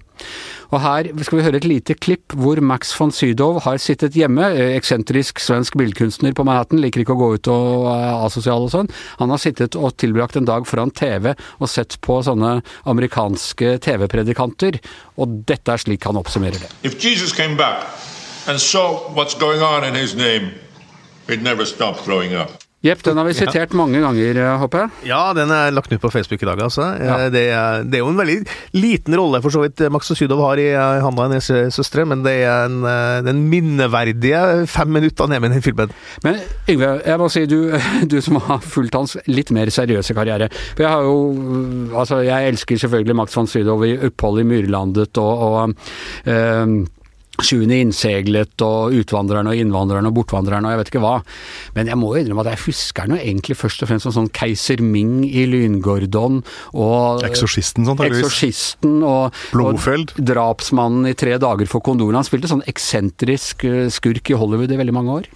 Og 0.73 0.81
her 0.83 1.07
skal 1.23 1.39
vi 1.39 1.45
høre 1.45 1.59
et 1.61 1.67
lite 1.67 1.95
klipp 1.95 2.33
hvor 2.35 2.59
Max 2.61 2.91
von 2.97 3.13
Sydow 3.15 3.59
har 3.63 3.77
sittet 3.79 4.17
hjemme. 4.17 4.49
eh, 4.57 4.75
Eksentrisk 4.75 5.39
svensk 5.39 5.77
billedkunstner 5.79 6.33
på 6.35 6.43
Manhattan, 6.43 6.81
liker 6.83 7.01
ikke 7.01 7.15
å 7.15 7.21
gå 7.21 7.29
ut 7.37 7.47
og 7.53 7.87
er 7.93 8.25
asosial 8.25 8.67
og 8.67 8.73
sånn. 8.73 8.91
Han 9.21 9.29
har 9.29 9.37
sittet 9.37 9.75
og 9.79 9.95
tilbrakt 9.97 10.35
en 10.35 10.45
dag 10.45 10.67
foran 10.67 10.91
TV 10.91 11.33
og 11.33 11.69
sett 11.69 11.99
på 12.01 12.19
sånne 12.25 12.61
amerikanske 12.85 13.77
TV-predikanter, 13.85 14.81
og 15.17 15.43
dette 15.47 15.71
er 15.71 15.77
slik 15.77 16.03
han 16.03 16.19
oppsummerer 16.19 16.59
det. 16.59 16.71
If 16.83 16.99
Jesus 17.03 17.31
came 17.31 17.55
back 17.55 17.85
and 18.47 18.59
saw 18.59 19.13
what's 19.15 19.37
going 19.37 19.61
on 19.61 19.83
in 19.83 19.95
his 19.95 20.15
name, 20.15 20.51
he'd 21.27 21.43
never 21.43 21.65
stop 21.65 22.03
throwing 22.03 22.33
up. 22.33 22.66
Jepp, 22.85 22.99
den 23.01 23.17
har 23.17 23.25
vi 23.25 23.33
sitert 23.33 23.71
mange 23.73 23.97
ganger, 24.03 24.37
eh, 24.37 24.55
håper 24.61 24.83
jeg. 24.83 24.89
Ja, 25.09 25.33
den 25.33 25.49
er 25.49 25.71
lagt 25.73 25.89
ut 25.89 25.97
på 26.03 26.11
Facebook 26.13 26.43
i 26.43 26.45
dag, 26.45 26.59
altså. 26.61 26.85
Ja. 27.01 27.15
Eh, 27.23 27.29
Det, 27.33 27.41
er, 27.49 27.81
det 27.83 27.97
er 27.97 28.03
jo 28.03 28.11
en 28.11 28.19
veldig 28.19 28.35
liten 28.77 29.15
rolle 29.17 29.39
for 29.41 29.49
så 29.49 29.63
vidt 29.63 29.81
eh, 29.81 29.89
Max 29.89 30.11
og 30.13 30.19
Sydov 30.19 30.43
har 30.45 30.61
i 30.61 30.67
Hanna 30.77 31.09
og 31.25 31.31
hennes 31.33 31.73
søstre, 31.73 32.05
men 32.05 32.21
det 32.21 32.35
er 32.45 32.67
en, 32.69 32.85
den 33.25 33.41
minneverdige 33.49 34.67
fem 34.69 34.93
minutter 34.93 35.25
ned 35.27 35.41
med 35.41 35.55
den 35.55 35.65
filmen. 35.65 35.89
Men 36.23 36.37
Yngve, 36.69 36.91
jeg 37.01 37.17
må 37.23 37.29
si 37.33 37.45
du, 37.49 37.57
du 38.13 38.19
som 38.21 38.37
har 38.45 38.61
fulgt 38.61 38.93
hans 38.99 39.17
litt 39.25 39.49
mer 39.57 39.73
seriøse 39.73 40.13
karriere. 40.17 40.51
For 40.77 40.85
jeg 40.85 40.93
har 40.93 41.01
jo 41.09 41.17
Altså, 41.97 42.19
jeg 42.25 42.51
elsker 42.51 42.77
selvfølgelig 42.77 43.15
Max 43.17 43.33
von 43.35 43.47
Sydow 43.49 43.81
i 43.87 43.95
opphold 44.07 44.43
i 44.43 44.45
Myrlandet 44.47 45.17
og, 45.17 45.43
og 45.47 46.29
eh, 46.29 46.77
Sjuende 47.37 47.77
innseglet 47.83 48.63
og 48.65 48.95
utvandrerne 48.97 49.51
og 49.53 49.59
innvandrerne 49.61 50.09
og 50.09 50.15
bortvandrerne 50.17 50.65
og 50.65 50.73
jeg 50.73 50.81
vet 50.81 50.91
ikke 50.91 51.03
hva. 51.03 51.13
Men 51.77 51.91
jeg 51.91 51.99
må 52.01 52.09
jo 52.13 52.23
innrømme 52.23 52.45
at 52.45 52.51
jeg 52.55 52.63
husker 52.65 53.09
den 53.09 53.19
egentlig 53.19 53.57
først 53.59 53.83
og 53.85 53.91
fremst 53.91 54.07
som 54.07 54.15
sånn 54.15 54.31
Keiser 54.33 54.81
Ming 54.81 55.21
i 55.27 55.45
Lyngordon 55.49 56.41
og 56.73 57.23
Eksorsisten, 57.27 57.85
sånn. 57.85 58.01
Eksorsisten 58.07 58.99
og, 59.05 59.37
Blodfeld. 59.53 60.15
og 60.17 60.27
drapsmannen 60.33 61.11
i 61.11 61.15
Tre 61.17 61.37
dager 61.41 61.69
for 61.69 61.85
kondolen. 61.85 62.17
Han 62.19 62.27
spilte 62.27 62.49
sånn 62.49 62.65
eksentrisk 62.69 63.65
eh, 63.65 63.87
skurk 63.93 64.29
i 64.29 64.37
Hollywood 64.37 64.73
i 64.73 64.77
veldig 64.79 64.93
mange 64.95 65.21
år. 65.21 65.31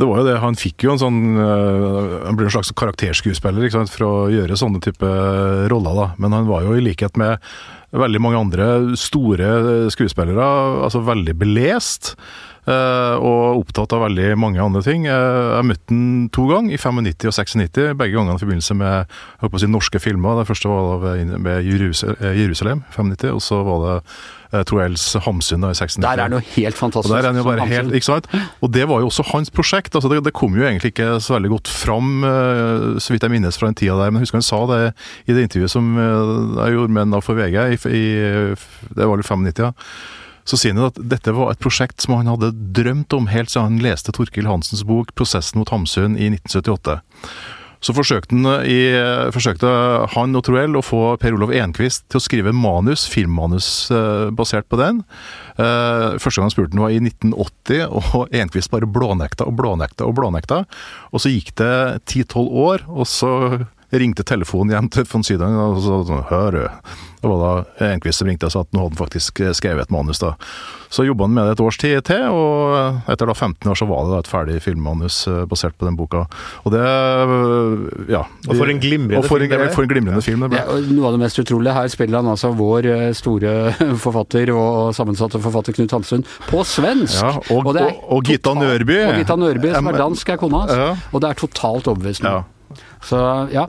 Det 0.00 0.06
var 0.06 0.20
jo 0.20 0.26
det, 0.28 0.36
Han 0.38 0.56
fikk 0.58 0.84
jo 0.86 0.94
en 0.94 1.00
sånn 1.02 1.18
øh, 1.34 2.12
Han 2.28 2.38
ble 2.38 2.46
en 2.46 2.54
slags 2.54 2.70
karakterskuespiller 2.78 3.66
ikke 3.66 3.80
sant, 3.80 3.92
for 3.92 4.06
å 4.06 4.14
gjøre 4.32 4.58
sånne 4.58 4.82
type 4.84 5.10
roller. 5.72 5.98
da. 5.98 6.06
Men 6.22 6.36
han 6.36 6.48
var 6.48 6.64
jo 6.66 6.76
i 6.78 6.84
likhet 6.84 7.18
med 7.20 7.42
veldig 7.98 8.20
mange 8.22 8.38
andre 8.38 8.66
store 8.98 9.90
skuespillere 9.90 10.46
altså 10.86 11.02
veldig 11.02 11.34
belest. 11.40 12.14
Øh, 12.68 13.16
og 13.20 13.60
opptatt 13.62 13.92
av 13.96 14.04
veldig 14.08 14.34
mange 14.38 14.60
andre 14.62 14.82
ting. 14.82 15.06
Eh, 15.06 15.56
Jeg 15.60 15.68
møtte 15.70 15.88
han 15.94 16.28
to 16.32 16.48
ganger, 16.50 16.74
i 16.74 16.80
95 16.80 17.28
og 17.30 17.38
96. 17.38 17.94
Begge 17.96 18.16
gangene 18.16 18.36
i 18.36 18.42
forbindelse 18.44 18.74
med 18.76 18.90
jeg 18.90 19.06
håper 19.44 19.56
å 19.56 19.62
si, 19.64 19.70
norske 19.70 20.00
filmer. 20.02 20.40
Det 20.42 20.48
første 20.50 20.68
var 20.68 21.00
med 21.00 21.38
ved, 21.40 21.64
eh, 22.20 22.36
Jerusalem, 22.44 22.84
95, 22.92 23.32
og 23.34 23.40
så 23.42 23.62
var 23.64 23.80
det 23.86 23.96
eh, 24.52 24.64
Troels 24.66 25.04
Hamsun 25.24 25.62
i 25.64 25.72
96. 25.74 26.00
Der 26.02 26.18
er 26.18 26.26
han 26.28 26.32
jo 26.38 26.42
helt 26.56 26.76
fantastisk. 26.78 27.12
Og 27.14 27.22
der 27.22 27.30
er 27.30 27.38
jo 27.38 27.44
bare 27.46 27.66
helt, 27.70 27.94
ikke 27.94 28.08
sant? 28.10 28.26
Og 28.60 28.72
det 28.74 28.86
var 28.90 29.00
jo 29.00 29.06
også 29.10 29.26
hans 29.32 29.50
prosjekt. 29.50 29.94
altså 29.94 30.08
Det, 30.10 30.22
det 30.24 30.32
kom 30.36 30.54
jo 30.58 30.66
egentlig 30.66 30.92
ikke 30.94 31.20
så 31.22 31.36
veldig 31.38 31.50
godt 31.56 31.68
fram, 31.70 32.24
eh, 32.24 32.98
så 33.00 33.14
vidt 33.14 33.22
jeg 33.22 33.30
minnes 33.30 33.56
fra 33.58 33.70
den 33.70 33.78
tida 33.78 33.96
der. 33.98 34.10
Men 34.10 34.20
jeg 34.20 34.28
husker 34.28 34.40
han 34.42 34.48
sa 34.50 34.62
det 34.70 34.80
i 35.26 35.32
det 35.36 35.46
intervjuet 35.48 35.70
som 35.70 35.92
eh, 35.98 36.64
jeg 36.64 36.74
gjorde 36.78 36.92
med 36.96 37.06
han 37.14 37.22
for 37.22 37.38
VG, 37.38 37.56
i, 37.76 37.78
i, 37.94 38.04
det 38.96 39.06
var 39.06 39.16
vel 39.16 39.22
95, 39.26 39.62
ja. 39.64 39.72
Så 40.50 40.58
sier 40.58 40.74
han 40.74 40.88
at 40.88 40.98
dette 40.98 41.30
var 41.36 41.52
et 41.52 41.62
prosjekt 41.62 42.02
som 42.02 42.16
han 42.18 42.30
hadde 42.30 42.50
drømt 42.74 43.14
om 43.14 43.30
helt 43.30 43.52
siden 43.52 43.76
han 43.76 43.84
leste 43.84 44.10
Torkil 44.16 44.50
Hansens 44.50 44.82
bok 44.86 45.14
'Prosessen 45.14 45.62
mot 45.62 45.70
Hamsun' 45.70 46.18
i 46.18 46.26
1978. 46.34 46.98
Så 47.80 47.94
forsøkte 47.96 48.36
han, 48.36 48.48
i, 48.68 48.92
forsøkte 49.32 49.68
han 50.12 50.36
og 50.36 50.42
Troell 50.44 50.74
å 50.76 50.82
få 50.84 51.14
Per-Olof 51.22 51.52
Enquist 51.56 52.04
til 52.12 52.20
å 52.20 52.24
skrive 52.24 52.52
manus, 52.52 53.06
filmmanus 53.08 53.88
eh, 53.94 54.26
basert 54.36 54.68
på 54.68 54.76
den. 54.80 55.00
Eh, 55.56 56.18
første 56.20 56.36
gang 56.36 56.50
han 56.50 56.52
spurte 56.52 56.76
han 56.76 56.84
var 56.84 56.92
i 56.92 57.00
1980, 57.00 57.86
og 57.88 58.36
Enquist 58.36 58.72
bare 58.74 58.90
blånekta 58.90 59.48
og 59.48 59.56
blånekta 59.62 60.04
og 60.04 60.18
blånekta. 60.18 60.64
Og 61.14 61.24
så 61.24 61.32
gikk 61.32 61.54
det 61.62 61.72
10-12 62.04 62.50
år, 62.66 62.84
og 62.90 63.08
så 63.08 63.32
ringte 63.92 64.22
telefonen 64.22 64.70
hjem 64.76 64.88
til 64.94 65.04
von 65.10 65.22
Sydow 65.26 65.48
og 65.74 65.80
sa 65.82 66.00
sånn 66.06 66.26
Hør, 66.30 66.50
du. 66.50 66.92
Det 67.20 67.28
var 67.28 67.40
da 67.42 67.88
Enquist 67.92 68.18
som 68.22 68.28
ringte 68.30 68.46
og 68.48 68.52
sa 68.54 68.60
at 68.64 68.70
nå 68.72 68.80
hadde 68.84 68.94
han 68.96 69.00
faktisk 69.02 69.40
skrevet 69.52 69.82
et 69.82 69.90
manus. 69.92 70.18
da. 70.22 70.34
Så 70.90 71.04
jobba 71.04 71.26
han 71.26 71.34
med 71.36 71.44
det 71.46 71.52
et 71.58 71.60
års 71.60 71.76
tid 71.78 72.00
til, 72.08 72.22
og 72.32 73.02
etter 73.12 73.28
da 73.28 73.34
15 73.36 73.68
år 73.70 73.76
så 73.76 73.86
var 73.86 74.06
det 74.06 74.14
da 74.14 74.20
et 74.24 74.30
ferdig 74.30 74.56
filmmanus 74.64 75.18
eh, 75.28 75.44
basert 75.50 75.76
på 75.78 75.84
den 75.86 75.98
boka. 75.98 76.24
Og 76.64 76.72
det 76.72 76.80
Ja. 78.10 78.22
Og 78.48 78.56
for 78.56 78.70
en 78.72 78.80
glimrende 78.80 79.18
og 79.20 79.26
for 79.28 79.38
film 79.38 79.50
det 79.50 79.58
en, 79.58 79.66
ble. 79.66 79.74
for 79.74 79.82
en 79.86 79.90
glimrende 79.92 80.22
film 80.24 80.40
det 80.46 80.50
ble. 80.54 80.60
Ja, 80.62 80.66
og 80.72 80.88
noe 80.94 81.10
av 81.10 81.16
det 81.18 81.22
mest 81.26 81.38
utrolige 81.42 81.74
her 81.76 81.88
spiller 81.92 82.22
han 82.22 82.30
altså 82.32 82.52
vår 82.56 82.88
eh, 82.90 83.10
store 83.16 83.52
forfatter 84.04 84.52
og 84.56 84.94
sammensatte 84.96 85.40
forfatter 85.42 85.76
Knut 85.76 85.92
Hamsun 85.98 86.24
på 86.48 86.64
svensk. 86.66 87.20
Ja, 87.20 87.34
og- 87.52 87.74
er 87.76 87.90
og- 87.90 88.06
og 88.16 88.24
Gita 88.24 88.54
Nørby. 88.54 88.96
Og 89.10 89.20
Gita 89.20 89.36
Nørby, 89.36 89.74
som 89.74 89.86
er 89.92 89.98
dansk, 90.00 90.28
er 90.28 90.36
kona 90.40 90.64
hans. 90.64 90.72
Ja. 90.72 90.90
Og 91.12 91.20
det 91.20 91.30
er 91.30 91.34
totalt 91.44 91.86
overbevisende. 91.90 92.30
Ja. 92.40 92.42
Så 93.04 93.18
ja. 93.52 93.66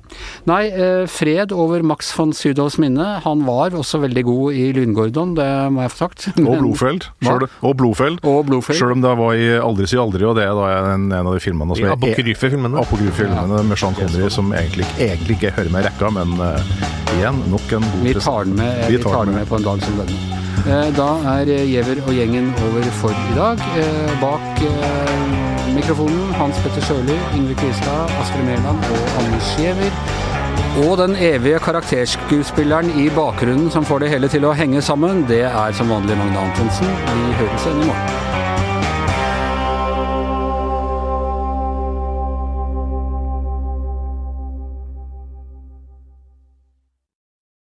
Nei, 0.49 0.65
eh, 0.69 1.05
fred 1.09 1.53
over 1.55 1.83
Max 1.83 2.11
von 2.17 2.33
Sydows 2.35 2.77
minne. 2.81 3.21
Han 3.25 3.45
var 3.47 3.75
også 3.77 4.01
veldig 4.03 4.23
god 4.27 4.53
i 4.57 4.67
Lyngordon, 4.75 5.35
det 5.37 5.49
må 5.71 5.85
jeg 5.85 5.93
få 5.93 6.01
sagt. 6.05 6.27
Og 6.37 6.43
Men-. 6.43 6.71
Hva? 6.71 6.91
Selv, 7.21 7.47
og 7.61 7.75
Blofeld. 7.77 8.19
Og. 8.25 8.51
Selv 8.67 8.95
om 8.95 9.01
det 9.03 9.13
var 9.17 9.37
i 9.37 9.47
Aldri 9.61 9.87
si 9.89 9.99
aldri, 10.01 10.25
og 10.27 10.35
det 10.37 10.45
er 10.47 10.55
da 10.57 10.93
en, 10.93 11.09
en 11.11 11.29
av 11.29 11.35
de 11.37 11.43
filmene 11.43 11.77
som 11.77 11.87
er 11.87 11.95
apokryfe 11.95 12.51
filmene. 12.51 12.81
apokryfe-filmene 12.81 13.63
med 13.69 13.79
Sean 13.79 13.95
Connery, 13.97 14.29
som 14.33 14.51
egentlig, 14.57 14.87
egentlig 14.97 15.37
ikke 15.37 15.53
hører 15.57 15.73
med 15.73 15.85
i 15.85 15.89
rekka, 15.89 16.11
men 16.15 16.35
uh, 16.41 17.15
igjen, 17.17 17.41
nok 17.51 17.75
en 17.77 17.87
god 17.93 18.07
Vi 18.07 18.15
tar 18.19 18.49
den 18.49 18.57
med, 18.59 18.83
vi 18.91 19.01
tar 19.03 19.25
den 19.25 19.37
med 19.37 19.49
på 19.49 19.59
en 19.61 19.69
dag 19.69 19.85
som 19.85 20.01
denne. 20.01 20.21
Eh, 20.61 20.89
Da 20.93 21.11
er 21.39 21.49
Giæver 21.65 22.03
og 22.05 22.13
gjengen 22.13 22.51
over 22.67 22.91
for 23.01 23.15
i 23.31 23.37
dag. 23.37 23.63
Bak 24.21 25.40
mikrofonen 25.81 26.33
Hans 26.37 26.57
Petter 26.63 26.83
Sjøli, 26.85 27.15
Yngve 27.37 27.55
Kvistad, 27.57 28.11
Astrid 28.21 28.43
Mæland 28.45 28.79
og 28.93 28.99
Anders 29.21 29.55
Giæver. 29.57 29.93
Og 30.85 30.97
den 30.97 31.15
evige 31.15 31.59
karakterskuespilleren 31.59 32.91
i 32.99 33.09
bakgrunnen 33.09 33.71
som 33.71 33.85
får 33.85 34.05
det 34.05 34.13
hele 34.13 34.29
til 34.31 34.45
å 34.45 34.53
henge 34.53 34.81
sammen, 34.81 35.25
det 35.31 35.43
er 35.49 35.77
som 35.77 35.89
vanlig 35.89 36.17
Magne 36.21 36.45
Antonsen. 36.45 36.95
Vi 37.09 37.35
høres 37.41 37.65
igjen 37.65 37.83
i 37.83 37.91
morgen. 37.91 38.50